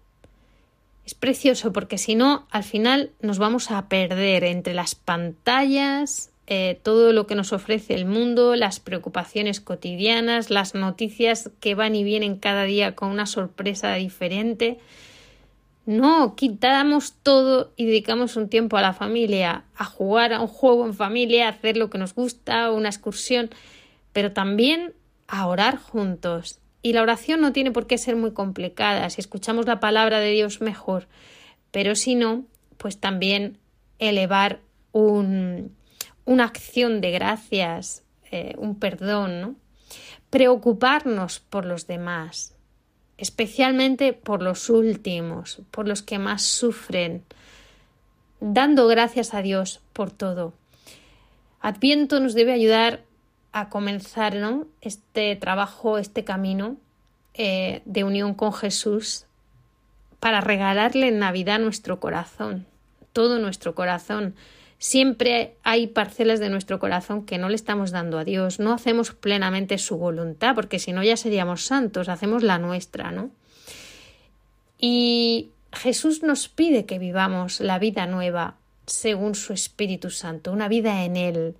[1.07, 6.81] Es precioso porque si no, al final nos vamos a perder entre las pantallas, eh,
[6.83, 12.03] todo lo que nos ofrece el mundo, las preocupaciones cotidianas, las noticias que van y
[12.03, 14.81] vienen cada día con una sorpresa diferente.
[15.87, 20.85] No, quitamos todo y dedicamos un tiempo a la familia, a jugar a un juego
[20.87, 23.51] en familia, a hacer lo que nos gusta, una excursión,
[24.13, 24.93] pero también
[25.29, 26.59] a orar juntos.
[26.83, 29.09] Y la oración no tiene por qué ser muy complicada.
[29.11, 31.07] Si escuchamos la palabra de Dios, mejor.
[31.71, 32.43] Pero si no,
[32.77, 33.57] pues también
[34.01, 34.59] elevar
[34.91, 35.77] un,
[36.25, 39.55] una acción de gracias, eh, un perdón, ¿no?
[40.31, 42.55] Preocuparnos por los demás,
[43.19, 47.25] especialmente por los últimos, por los que más sufren,
[48.41, 50.55] dando gracias a Dios por todo.
[51.61, 53.03] Adviento nos debe ayudar
[53.53, 54.67] a comenzar ¿no?
[54.81, 56.77] este trabajo, este camino
[57.35, 59.27] eh, de unión con Jesús
[60.21, 62.67] para regalarle en Navidad nuestro corazón,
[63.13, 64.35] todo nuestro corazón,
[64.83, 69.13] Siempre hay parcelas de nuestro corazón que no le estamos dando a Dios, no hacemos
[69.13, 73.31] plenamente su voluntad, porque si no ya seríamos santos, hacemos la nuestra, ¿no?
[74.79, 78.57] Y Jesús nos pide que vivamos la vida nueva
[78.87, 81.57] según su Espíritu Santo, una vida en Él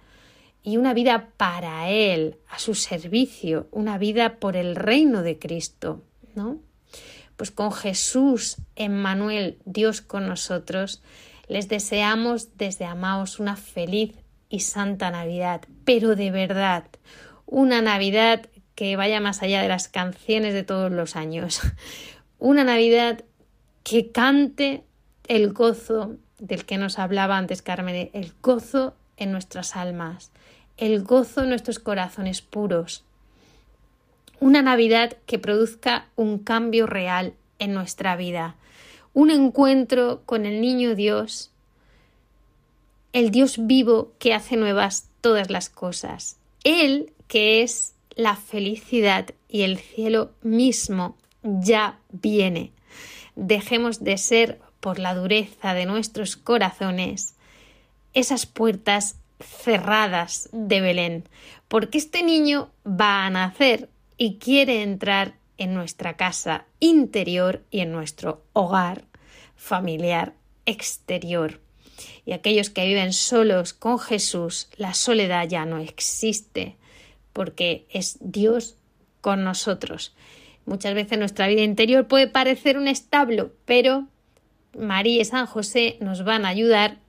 [0.63, 6.03] y una vida para Él, a su servicio, una vida por el reino de Cristo,
[6.35, 6.59] ¿no?
[7.37, 11.03] Pues con Jesús, Emmanuel, Dios con nosotros,
[11.51, 14.15] les deseamos desde Amaos una feliz
[14.49, 16.85] y santa Navidad, pero de verdad,
[17.45, 18.47] una Navidad
[18.77, 21.61] que vaya más allá de las canciones de todos los años.
[22.39, 23.25] Una Navidad
[23.83, 24.85] que cante
[25.27, 30.31] el gozo del que nos hablaba antes Carmen, el gozo en nuestras almas,
[30.77, 33.05] el gozo en nuestros corazones puros.
[34.39, 38.55] Una Navidad que produzca un cambio real en nuestra vida,
[39.13, 41.51] un encuentro con el niño Dios,
[43.13, 49.63] el Dios vivo que hace nuevas todas las cosas, Él que es la felicidad y
[49.63, 52.73] el cielo mismo ya viene.
[53.37, 57.35] Dejemos de ser, por la dureza de nuestros corazones,
[58.15, 61.29] esas puertas cerradas de Belén,
[61.69, 67.93] porque este niño va a nacer y quiere entrar en nuestra casa interior y en
[67.93, 69.05] nuestro hogar
[69.55, 70.33] familiar
[70.65, 71.61] exterior.
[72.25, 76.77] Y aquellos que viven solos con Jesús, la soledad ya no existe,
[77.35, 78.77] porque es Dios
[79.21, 80.15] con nosotros.
[80.65, 84.09] Muchas veces nuestra vida interior puede parecer un establo, pero
[84.79, 87.01] María y San José nos van a ayudar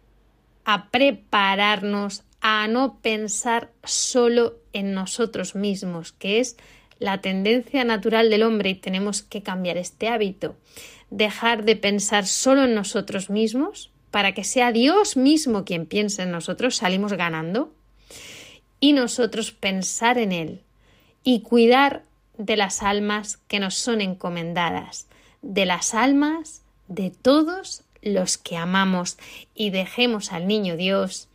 [0.65, 6.57] a prepararnos a no pensar solo en nosotros mismos, que es
[7.01, 10.55] la tendencia natural del hombre y tenemos que cambiar este hábito.
[11.09, 16.31] Dejar de pensar solo en nosotros mismos para que sea Dios mismo quien piense en
[16.31, 17.73] nosotros, salimos ganando.
[18.79, 20.61] Y nosotros pensar en Él
[21.23, 22.03] y cuidar
[22.37, 25.07] de las almas que nos son encomendadas,
[25.41, 29.17] de las almas de todos los que amamos
[29.55, 31.29] y dejemos al niño Dios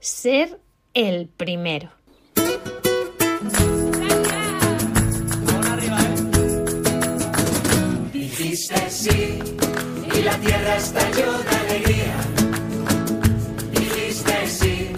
[0.00, 0.58] ser
[0.94, 1.90] el primero.
[8.52, 9.38] Dijiste sí
[10.14, 12.14] y la tierra estalló de alegría.
[13.72, 14.92] Dijiste sí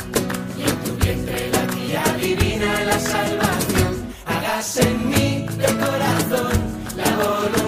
[0.58, 4.12] y en tu vientre la tía divina la salvación.
[4.26, 6.52] Hagas en mí de corazón
[6.96, 7.63] la voluntad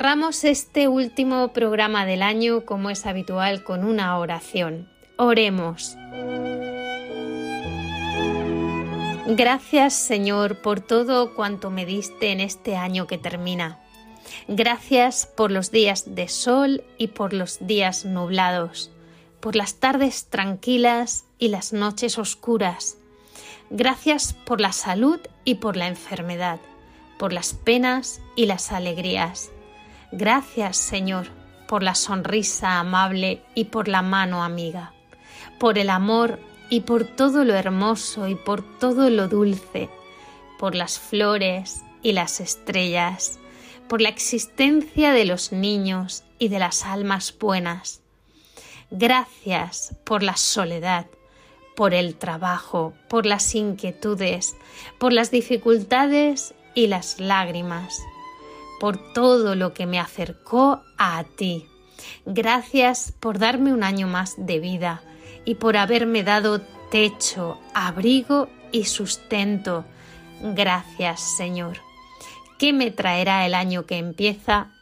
[0.00, 4.88] Cerramos este último programa del año, como es habitual, con una oración.
[5.18, 5.94] Oremos.
[9.26, 13.78] Gracias Señor por todo cuanto me diste en este año que termina.
[14.48, 18.90] Gracias por los días de sol y por los días nublados,
[19.38, 22.96] por las tardes tranquilas y las noches oscuras.
[23.68, 26.58] Gracias por la salud y por la enfermedad,
[27.18, 29.50] por las penas y las alegrías.
[30.12, 31.28] Gracias, Señor,
[31.68, 34.92] por la sonrisa amable y por la mano amiga,
[35.60, 39.88] por el amor y por todo lo hermoso y por todo lo dulce,
[40.58, 43.38] por las flores y las estrellas,
[43.88, 48.00] por la existencia de los niños y de las almas buenas.
[48.90, 51.06] Gracias por la soledad,
[51.76, 54.56] por el trabajo, por las inquietudes,
[54.98, 58.00] por las dificultades y las lágrimas
[58.80, 61.66] por todo lo que me acercó a ti.
[62.24, 65.02] Gracias por darme un año más de vida
[65.44, 69.84] y por haberme dado techo, abrigo y sustento.
[70.42, 71.76] Gracias, Señor.
[72.58, 74.72] ¿Qué me traerá el año que empieza?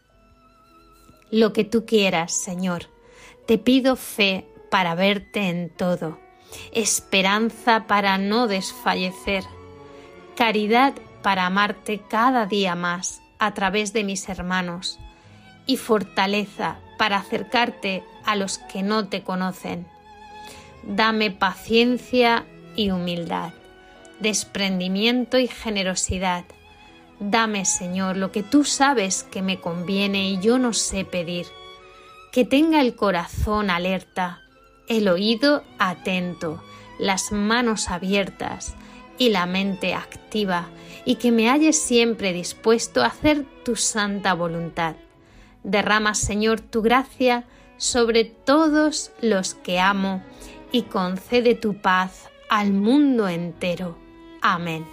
[1.31, 2.87] Lo que tú quieras, Señor.
[3.47, 6.19] Te pido fe para verte en todo,
[6.73, 9.45] esperanza para no desfallecer,
[10.37, 14.99] caridad para amarte cada día más a través de mis hermanos
[15.67, 19.87] y fortaleza para acercarte a los que no te conocen.
[20.83, 23.53] Dame paciencia y humildad,
[24.21, 26.45] desprendimiento y generosidad.
[27.21, 31.47] Dame, Señor, lo que tú sabes que me conviene y yo no sé pedir.
[32.33, 34.41] Que tenga el corazón alerta,
[34.89, 36.63] el oído atento,
[36.99, 38.78] las manos abiertas
[39.19, 40.69] y la mente activa
[41.05, 44.97] y que me halles siempre dispuesto a hacer tu santa voluntad.
[45.65, 47.45] Derrama, Señor, tu gracia
[47.77, 50.23] sobre todos los que amo
[50.73, 53.99] y concede tu paz al mundo entero.
[54.43, 54.87] Amén.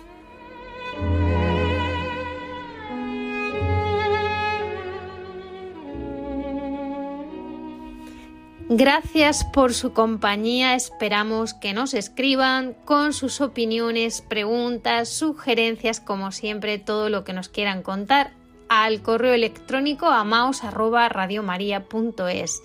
[8.68, 10.74] Gracias por su compañía.
[10.74, 17.48] Esperamos que nos escriban con sus opiniones, preguntas, sugerencias, como siempre, todo lo que nos
[17.48, 18.32] quieran contar
[18.68, 22.64] al correo electrónico amaos@radiomaria.es.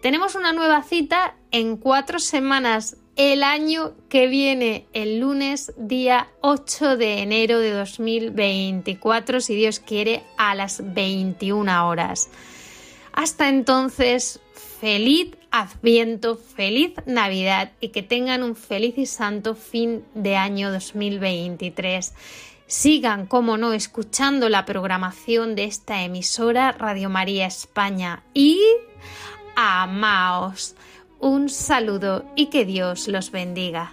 [0.00, 6.96] Tenemos una nueva cita en cuatro semanas el año que viene, el lunes día 8
[6.96, 12.30] de enero de 2024, si Dios quiere, a las 21 horas.
[13.12, 14.40] Hasta entonces,
[14.82, 22.12] feliz Adviento, feliz Navidad y que tengan un feliz y santo fin de año 2023.
[22.66, 28.60] Sigan, como no, escuchando la programación de esta emisora Radio María España y
[29.54, 30.74] amaos.
[31.20, 33.92] Un saludo y que Dios los bendiga.